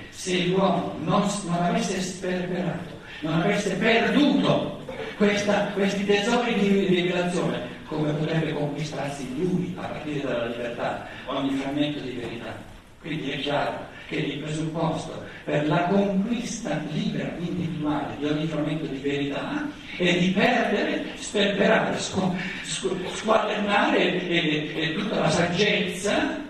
se 0.09 0.45
l'uomo 0.45 0.95
non, 1.03 1.29
non 1.45 1.63
avesse 1.63 2.01
sperperato, 2.01 2.99
non 3.21 3.41
avesse 3.41 3.75
perduto 3.75 4.85
questa- 5.17 5.67
questi 5.73 6.05
tesori 6.05 6.53
di 6.59 6.85
rivelazione, 6.85 7.75
come 7.85 8.11
potrebbe 8.13 8.53
conquistarsi 8.53 9.37
lui 9.37 9.73
a 9.77 9.85
partire 9.85 10.21
dalla 10.21 10.47
libertà 10.47 11.07
ogni 11.25 11.55
frammento 11.55 11.99
di 11.99 12.11
verità? 12.11 12.55
Quindi 12.99 13.31
è 13.31 13.39
chiaro 13.39 13.95
che 14.07 14.15
il 14.15 14.39
presupposto 14.39 15.25
per 15.43 15.67
la 15.67 15.83
conquista 15.83 16.81
libera, 16.91 17.29
individuale 17.37 18.15
di 18.17 18.25
ogni 18.25 18.47
frammento 18.47 18.85
di 18.85 18.97
verità 18.97 19.67
è 19.97 20.17
di 20.17 20.29
perdere, 20.29 21.05
sperperare, 21.17 21.97
squ- 21.99 22.35
squ- 22.63 23.15
squadernare 23.15 24.27
e, 24.27 24.71
e 24.75 24.93
tutta 24.93 25.19
la 25.19 25.29
saggezza 25.29 26.45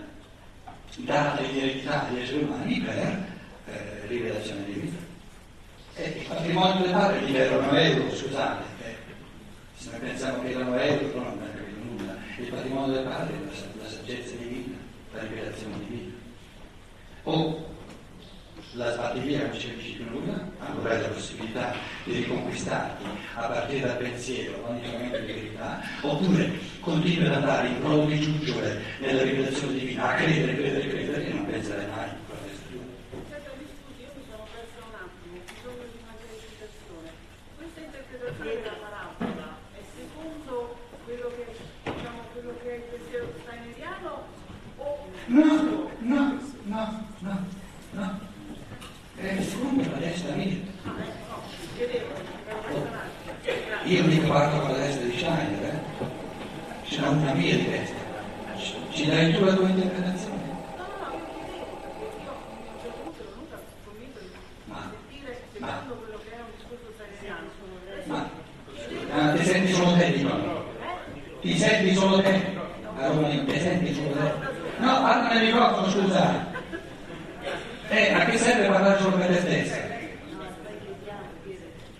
data 0.97 1.41
in 1.43 1.57
eredità 1.57 2.07
agli 2.07 2.19
esseri 2.19 2.43
umani 2.43 2.79
per 2.79 2.97
eh, 3.67 4.07
rivelazione 4.07 4.65
di 4.65 4.71
vita. 4.73 4.97
E 5.95 6.19
il 6.19 6.25
patrimonio 6.27 6.83
del 6.83 6.91
padre 6.91 7.21
gli 7.21 7.35
erano 7.35 7.71
euro, 7.71 8.15
scusate, 8.15 8.63
eh, 8.83 8.95
se 9.77 9.89
noi 9.91 9.99
pensiamo 9.99 10.41
che 10.41 10.51
erano 10.51 10.77
euro 10.77 11.17
non 11.17 11.27
abbiamo 11.27 11.51
capito 11.53 11.79
nulla. 11.83 12.15
Il 12.37 12.47
patrimonio 12.47 12.95
del 12.95 13.03
padre 13.03 13.35
è 13.35 13.39
la, 13.39 13.83
la 13.83 13.89
saggezza 13.89 14.35
divina, 14.35 14.77
la 15.13 15.21
rivelazione 15.21 15.75
divina. 15.87 16.06
O 17.27 17.59
la 18.75 18.93
sbatti 18.93 19.19
via, 19.19 19.41
non 19.41 19.59
ci 19.59 19.67
capisci 19.67 19.95
più 19.95 20.09
nulla, 20.09 20.47
allora 20.59 20.93
hai 20.93 21.01
la 21.01 21.09
possibilità 21.09 21.75
di 22.05 22.13
riconquistarti 22.13 23.03
a 23.35 23.47
partire 23.47 23.85
dal 23.85 23.97
pensiero 23.97 24.65
ogni 24.65 24.89
momento 24.89 25.17
di 25.17 25.25
verità, 25.25 25.81
oppure 26.03 26.57
continui 26.79 27.25
ad 27.25 27.33
andare 27.33 27.67
in 27.67 27.79
prova 27.81 28.05
di 28.05 28.21
giuggiole 28.21 28.81
nella 28.99 29.23
rivelazione 29.23 29.73
divina, 29.73 30.07
a 30.07 30.13
credere, 30.15 30.55
credere, 30.55 30.87
credere, 30.87 31.25
e 31.25 31.33
non 31.33 31.45
penserai 31.47 31.87
mai 31.87 32.07
a 32.07 32.15
questo 32.39 32.63
giù. 32.71 32.79
Aspetta, 33.19 33.51
mi 33.59 33.65
scusi, 33.75 34.01
io 34.03 34.11
mi 34.15 34.23
sono 34.31 34.47
persa 34.47 34.79
un 34.87 34.95
attimo, 34.95 35.35
ho 35.35 35.43
bisogno 35.51 35.83
di 35.91 35.99
una 35.99 36.15
chiarificazione. 36.15 37.09
Questa 37.59 37.79
interpretazione 37.81 38.55
della 38.55 38.77
parabola 38.79 39.47
è 39.75 39.81
secondo 39.99 40.77
quello 41.03 41.27
che, 41.35 41.45
diciamo, 41.91 42.21
è 42.23 42.27
no, 46.67 47.03
no, 47.19 47.45
no. 47.91 48.19
È 49.27 49.41
secondo 49.41 49.83
la 49.91 49.97
testa 49.97 50.33
mia. 50.35 50.55
personaggio. 52.45 52.87
Io 53.83 54.03
mica 54.05 54.27
parlo 54.27 54.61
con 54.61 54.71
la 54.71 54.77
testa 54.77 55.03
di 55.03 55.17
Steiner, 55.17 55.63
eh? 55.65 55.79
Ce 56.83 57.01
una 57.01 57.33
mia 57.33 57.55
di 57.57 57.69
testa. 57.69 57.95
Ci- 58.91 59.05
dai 59.05 59.33
tu 59.33 59.43
la 59.43 59.53
tua 59.53 59.67
interpretazione? 59.67 60.35
Di 65.51 65.59
Ma- 65.59 65.81
ma-. 68.07 68.31
Ma 69.11 69.31
ah, 69.31 69.33
ti 69.33 69.43
senti 69.43 69.73
solo 69.73 69.93
te, 69.97 70.11
dicono. 70.13 70.63
Ti 71.41 71.57
senti 71.57 71.93
solo 71.95 72.21
te? 72.21 72.55
A 72.97 73.07
Roma 73.07 73.27
ti 73.27 73.59
senti 73.59 73.93
solo 73.93 74.11
te? 74.11 74.31
No, 74.77 75.01
parla 75.01 75.33
nel 75.33 75.43
microfono, 75.43 75.89
scusa. 75.89 76.46
Eh, 77.97 78.13
a 78.13 78.25
che 78.25 78.37
serve 78.37 78.67
parlare 78.67 78.99
solo 78.99 79.17
per 79.17 79.25
te 79.25 79.39
stessa? 79.39 79.75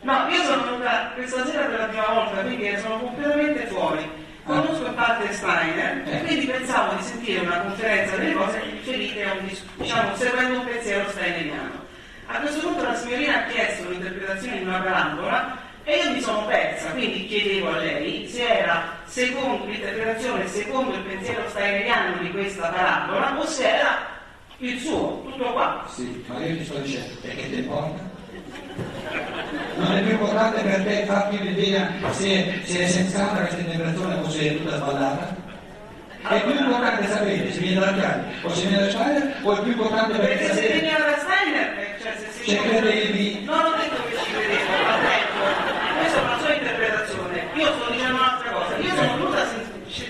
No, 0.02 0.28
io 0.30 0.44
sono 0.44 0.64
venuta 0.66 1.12
questa 1.16 1.44
sera 1.44 1.64
per 1.64 1.80
la 1.80 1.86
prima 1.86 2.08
volta, 2.14 2.42
quindi 2.42 2.78
sono 2.78 3.00
completamente 3.00 3.66
fuori. 3.66 4.08
Conosco 4.44 4.86
in 4.86 4.94
parte 4.94 5.34
Steiner 5.34 6.04
e 6.06 6.24
quindi 6.24 6.46
pensavo 6.46 6.94
di 6.98 7.04
sentire 7.04 7.40
una 7.40 7.62
conferenza 7.62 8.16
delle 8.16 8.34
cose 8.34 8.62
riferite 8.62 9.26
a 9.26 9.34
un 9.34 9.52
diciamo, 9.76 10.16
seguendo 10.16 10.60
un 10.60 10.66
pensiero 10.66 11.10
steineriano. 11.10 11.86
A 12.28 12.40
questo 12.42 12.60
punto 12.60 12.84
la 12.84 12.96
signorina 12.96 13.40
ha 13.40 13.48
chiesto 13.48 13.90
l'interpretazione 13.90 14.60
di 14.60 14.66
una 14.66 14.80
parabola 14.80 15.58
e 15.84 15.98
io 15.98 16.12
mi 16.12 16.22
sono 16.22 16.46
persa, 16.46 16.92
quindi 16.92 17.26
chiedevo 17.26 17.70
a 17.70 17.78
lei 17.78 18.28
se 18.30 18.48
era 18.48 19.00
secondo 19.06 19.66
l'interpretazione 19.66 20.48
secondo 20.48 20.94
il 20.96 21.02
pensiero 21.02 21.42
steineriano 21.50 22.18
di 22.22 22.30
questa 22.30 22.68
parabola 22.68 23.36
o 23.36 23.46
se 23.48 23.68
era 23.68 24.17
il 24.60 24.80
suo, 24.80 25.24
tutto 25.30 25.52
qua. 25.52 25.86
Sì, 25.88 26.24
ma 26.28 26.44
io 26.44 26.58
ti 26.58 26.66
sto 26.66 26.80
dicendo, 26.80 27.14
perché 27.22 27.50
ti 27.50 27.58
importa? 27.60 28.16
Non 29.76 29.96
è 29.96 30.02
più 30.02 30.12
importante 30.12 30.62
per 30.62 30.84
te 30.84 31.06
farti 31.06 31.36
un'idea 31.36 31.92
se, 32.12 32.62
se 32.64 32.80
è 32.80 32.88
sensata 32.88 33.42
questa 33.42 33.60
interpretazione 33.60 34.16
o 34.16 34.30
se 34.30 34.50
è 34.50 34.58
tutta 34.58 34.78
sballata? 34.78 35.36
È 36.28 36.42
più 36.42 36.52
importante 36.52 37.08
sapere 37.08 37.52
se 37.52 37.60
viene 37.60 37.80
da 37.80 37.94
Chiari 37.94 38.22
o 38.42 38.54
se 38.54 38.68
viene 38.68 38.84
da 38.84 38.90
Steiner 38.90 39.36
o 39.44 39.56
è 39.56 39.62
più 39.62 39.72
importante 39.72 40.18
per 40.18 40.28
te 40.28 40.36
Perché 40.36 40.46
se 40.46 40.54
sapere 40.54 40.80
veniva 40.80 40.98
da 40.98 41.18
Steiner, 41.18 41.78
eh, 41.78 41.96
cioè 42.02 42.14
se 42.18 42.32
si 42.32 42.50
se 42.50 42.58
credevi 42.58 43.44
Non 43.46 43.60
ho 43.60 43.76
detto 43.78 44.04
che 44.10 44.18
ci 44.18 44.32
credevo, 44.32 44.72
ho 44.74 45.00
detto, 45.06 45.38
questa 46.00 46.20
è 46.20 46.24
una 46.24 46.40
sua 46.40 46.54
interpretazione. 46.54 47.44
Io 47.54 47.66
sto 47.74 47.92
dicendo 47.92 48.16
un'altra 48.16 48.50
cosa. 48.52 48.78
Io 48.78 48.96
sono 48.96 49.14
venuta 49.14 49.46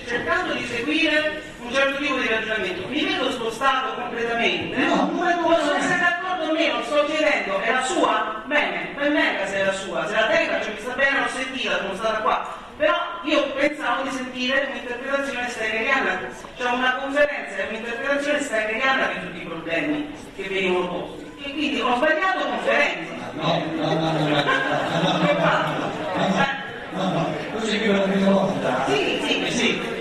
cercando 0.06 0.52
di 0.54 0.64
seguire 0.64 1.42
certo 1.78 2.02
tipo 2.02 2.16
di 2.16 2.26
ragionamento. 2.26 2.88
Mi 2.88 3.04
vedo 3.04 3.30
spostato 3.30 3.94
completamente. 3.94 4.76
No, 4.76 5.10
non 5.12 5.28
è 5.28 5.36
Posso 5.38 5.74
essere 5.74 6.00
d'accordo 6.00 6.50
o 6.50 6.52
meno, 6.52 6.82
sto 6.82 7.04
chiedendo, 7.06 7.60
è 7.60 7.72
la 7.72 7.82
sua? 7.82 8.42
Bene, 8.46 8.90
ben 8.96 9.12
venga 9.12 9.46
se 9.46 9.56
è 9.60 9.64
la 9.64 9.72
sua. 9.72 10.06
Se 10.06 10.14
la 10.14 10.26
tenga, 10.26 10.60
cioè 10.60 10.72
mi 10.72 10.80
sta 10.80 10.92
bene, 10.94 11.20
l'ho 11.20 11.28
sentita, 11.28 11.78
sono 11.78 11.94
stata 11.94 12.18
qua. 12.18 12.56
Però 12.76 12.94
io 13.22 13.42
pensavo 13.52 14.02
di 14.02 14.10
sentire 14.10 14.68
un'interpretazione 14.70 15.48
steineriana, 15.48 16.20
cioè 16.56 16.70
una 16.72 16.94
conferenza 16.96 17.56
e 17.56 17.66
un'interpretazione 17.68 18.40
steineriana 18.40 19.06
di 19.06 19.26
tutti 19.26 19.42
i 19.42 19.46
problemi 19.46 20.14
che 20.36 20.42
venivano 20.42 20.88
posti. 20.88 21.26
E 21.42 21.52
quindi 21.52 21.80
ho 21.80 21.96
sbagliato 21.96 22.46
conferenza. 22.46 23.12
No, 23.32 23.62
no, 23.74 23.94
no, 23.94 23.94
no, 23.94 24.10
no, 24.10 24.28
no, 24.28 24.32
no, 24.32 25.26
Che 25.26 25.32
no, 25.32 25.50
no, 26.12 27.04
no, 27.04 27.12
no, 27.12 27.26
tu 27.52 27.66
qui 27.66 27.78
per 27.78 27.94
la 27.94 28.00
prima 28.00 28.30
volta. 28.30 28.84
Sì, 28.86 28.94
sì, 28.94 29.00
Eh 29.00 29.17
sì. 29.17 29.17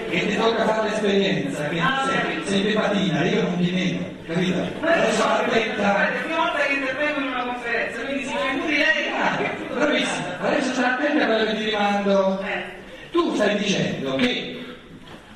Che 0.10 0.26
ti 0.28 0.36
tocca 0.38 0.66
fare 0.66 0.90
l'esperienza, 0.90 1.68
che 1.68 1.80
Ah, 1.80 2.08
sei, 2.08 2.42
sei 2.46 2.62
pepatina, 2.62 3.24
io 3.26 3.42
non 3.42 3.58
di 3.58 3.72
meno, 3.72 4.06
capito? 4.26 4.60
Adesso 4.82 5.24
aspetta. 5.26 6.08
è 6.08 6.14
la 6.14 6.20
prima 6.22 6.38
volta 6.38 6.60
che 6.66 6.74
intervengo 6.74 7.20
in 7.20 7.28
una 7.28 7.44
conferenza, 7.44 8.02
quindi 8.02 8.24
si 8.24 8.34
figuri 8.36 8.78
lei. 8.78 9.10
Ah, 9.20 9.38
bravissimo, 9.74 10.26
adesso 10.42 10.74
stai 10.74 10.86
attenta 10.92 11.24
a 11.24 11.28
quello 11.28 11.46
che 11.46 11.56
ti 11.58 11.64
rimando. 11.66 12.40
Eh, 12.42 12.64
Tu 13.12 13.36
stai 13.36 13.58
dicendo 13.58 14.16
che 14.16 14.66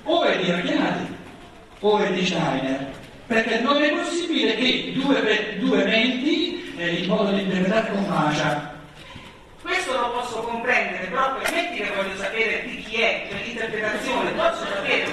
o 0.04 0.24
è 0.24 0.38
di 0.42 0.52
Archiati 0.52 1.16
o 1.80 1.98
è 2.00 2.12
di 2.14 2.26
Steiner, 2.26 2.88
perché 3.28 3.60
non 3.60 3.82
è 3.82 3.92
possibile 3.92 4.56
che 4.56 4.92
due, 4.94 5.58
due 5.60 5.84
menti 5.84 6.74
eh, 6.78 6.88
il 6.94 7.08
modo 7.08 7.32
di 7.32 7.42
interpretare 7.42 7.92
combacia. 7.92 8.71
Questo 9.92 10.08
lo 10.08 10.20
posso 10.22 10.40
comprendere, 10.44 11.06
però 11.08 11.36
permetti 11.36 11.82
che 11.82 11.92
voglio 11.94 12.16
sapere 12.16 12.64
di 12.64 12.78
chi 12.82 13.02
è, 13.02 13.28
cioè 13.30 13.42
l'interpretazione, 13.44 14.32
posso 14.32 14.66
sapere. 14.66 15.04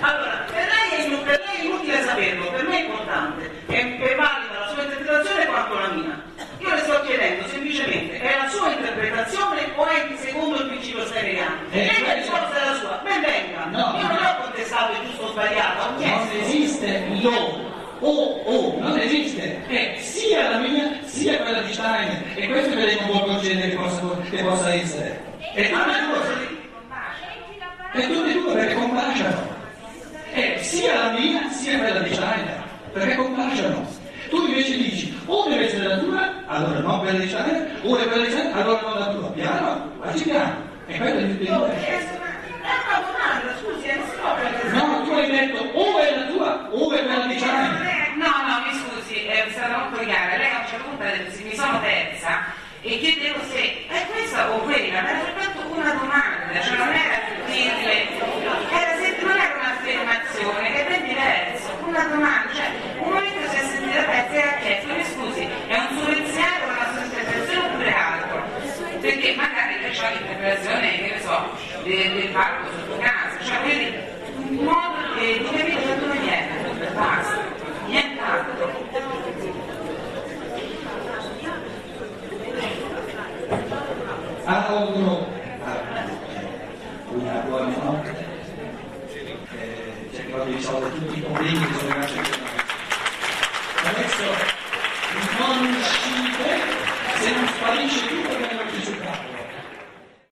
Allora, 0.00 0.44
per 0.50 0.66
lei, 0.72 1.12
è, 1.12 1.18
per 1.18 1.42
lei 1.44 1.60
è 1.60 1.64
inutile 1.64 2.02
saperlo, 2.02 2.50
per 2.52 2.66
me 2.68 2.78
è 2.78 2.84
importante, 2.84 3.50
è, 3.66 3.98
è 3.98 4.14
valida 4.16 4.60
la 4.60 4.68
sua 4.72 4.82
interpretazione 4.84 5.44
quanto 5.44 5.74
la 5.78 5.88
mia. 5.88 6.22
Io 6.60 6.70
le 6.74 6.78
sto 6.80 7.00
chiedendo 7.02 7.46
semplicemente, 7.48 8.18
è 8.18 8.38
la 8.38 8.48
sua 8.48 8.70
interpretazione 8.72 9.60
o 9.76 9.84
è 9.84 10.06
di 10.08 10.16
secondo 10.16 10.56
il 10.56 10.66
principio 10.68 11.04
steineriano? 11.04 11.56
Eh, 11.72 11.78
E 11.80 11.84
lei 11.84 12.00
mi 12.00 12.08
ha 12.08 12.14
quello- 12.14 12.14
risposto 12.14 12.56
è 12.56 12.64
la 12.64 12.74
sua, 12.76 13.00
ben 13.04 13.20
venga. 13.20 13.64
No. 13.66 13.98
Io 14.00 14.06
non 14.08 14.24
ho 14.24 14.36
contestato 14.40 14.92
il 14.92 14.98
giusto 15.06 15.22
o 15.24 15.28
sbagliato, 15.32 15.82
ho 15.82 15.90
Non 15.90 15.96
chiesto. 15.98 16.36
esiste 16.40 17.04
lo 17.20 17.70
o 18.00 18.40
o, 18.44 18.76
non 18.80 18.98
esiste, 18.98 19.62
è 19.68 19.96
sia 20.00 20.48
la 20.48 20.56
mia 20.56 20.91
Steiner 21.82 22.22
e 22.36 22.48
questo 22.48 22.74
lei 22.76 22.96
non 23.00 23.10
può 23.10 23.24
concedere 23.24 23.70
che 23.70 23.76
possa, 23.76 24.00
che 24.30 24.42
possa 24.42 24.72
essere. 24.72 25.20
E 25.54 25.70
Ma 25.70 25.82
tutte 25.82 25.98
e 25.98 26.06
due, 26.06 26.22
e 27.92 28.06
tutte 28.06 28.30
e 28.30 28.34
due 28.34 28.52
perché 28.54 28.74
combaciano. 28.74 29.50
È 30.30 30.58
sia 30.62 30.94
la 30.94 31.10
mia 31.18 31.50
sia 31.50 31.78
quella 31.78 31.98
di 31.98 32.14
Steiner, 32.14 32.62
perché 32.92 33.16
combaciano. 33.16 34.00
Tu 34.30 34.46
invece 34.46 34.76
dici 34.76 35.20
o 35.26 35.48
deve 35.48 35.66
essere 35.66 35.88
la 35.88 35.98
tua, 35.98 36.44
allora 36.46 36.78
non 36.78 37.00
quella 37.00 37.18
di 37.18 37.28
Steiner, 37.28 37.80
o 37.82 37.98
è 37.98 38.06
quella 38.06 38.24
di 38.24 38.30
Steiner, 38.30 38.56
allora 38.56 38.80
non 38.80 38.98
la 38.98 39.06
tua. 39.08 39.30
Piano, 39.32 39.92
facci 40.00 40.22
piano. 40.22 40.70
E 40.86 40.96
quello 40.96 41.18
è 41.18 41.28
tutte 41.28 41.42
e 41.42 41.46
due. 41.46 42.10
No, 44.72 45.02
tu 45.04 45.10
hai 45.10 45.30
detto 45.30 45.62
o 45.74 45.98
è 45.98 46.16
la 46.16 46.26
tua 46.26 46.68
o 46.70 46.92
è 46.92 47.04
quella 47.04 47.26
di 47.26 47.38
Steiner. 47.38 48.12
No, 48.16 48.30
no, 48.46 48.62
mi 48.64 48.72
scusi, 48.78 49.26
è 49.26 49.46
stata 49.50 49.78
molto 49.78 50.04
chiara. 50.04 50.36
Lei 50.36 50.41
a 50.41 50.41
un 50.41 50.41
detto, 50.41 50.41
sì, 50.41 50.41
mi 51.42 51.54
sono 51.54 51.80
persa 51.80 52.44
e 52.80 52.98
chiedevo 52.98 53.40
se 53.50 53.86
è 53.86 54.06
questa 54.10 54.50
o 54.50 54.58
quella, 54.60 55.02
ma 55.02 55.10
era 55.10 55.24
soltanto 55.24 55.74
una 55.74 55.92
domanda, 55.92 56.41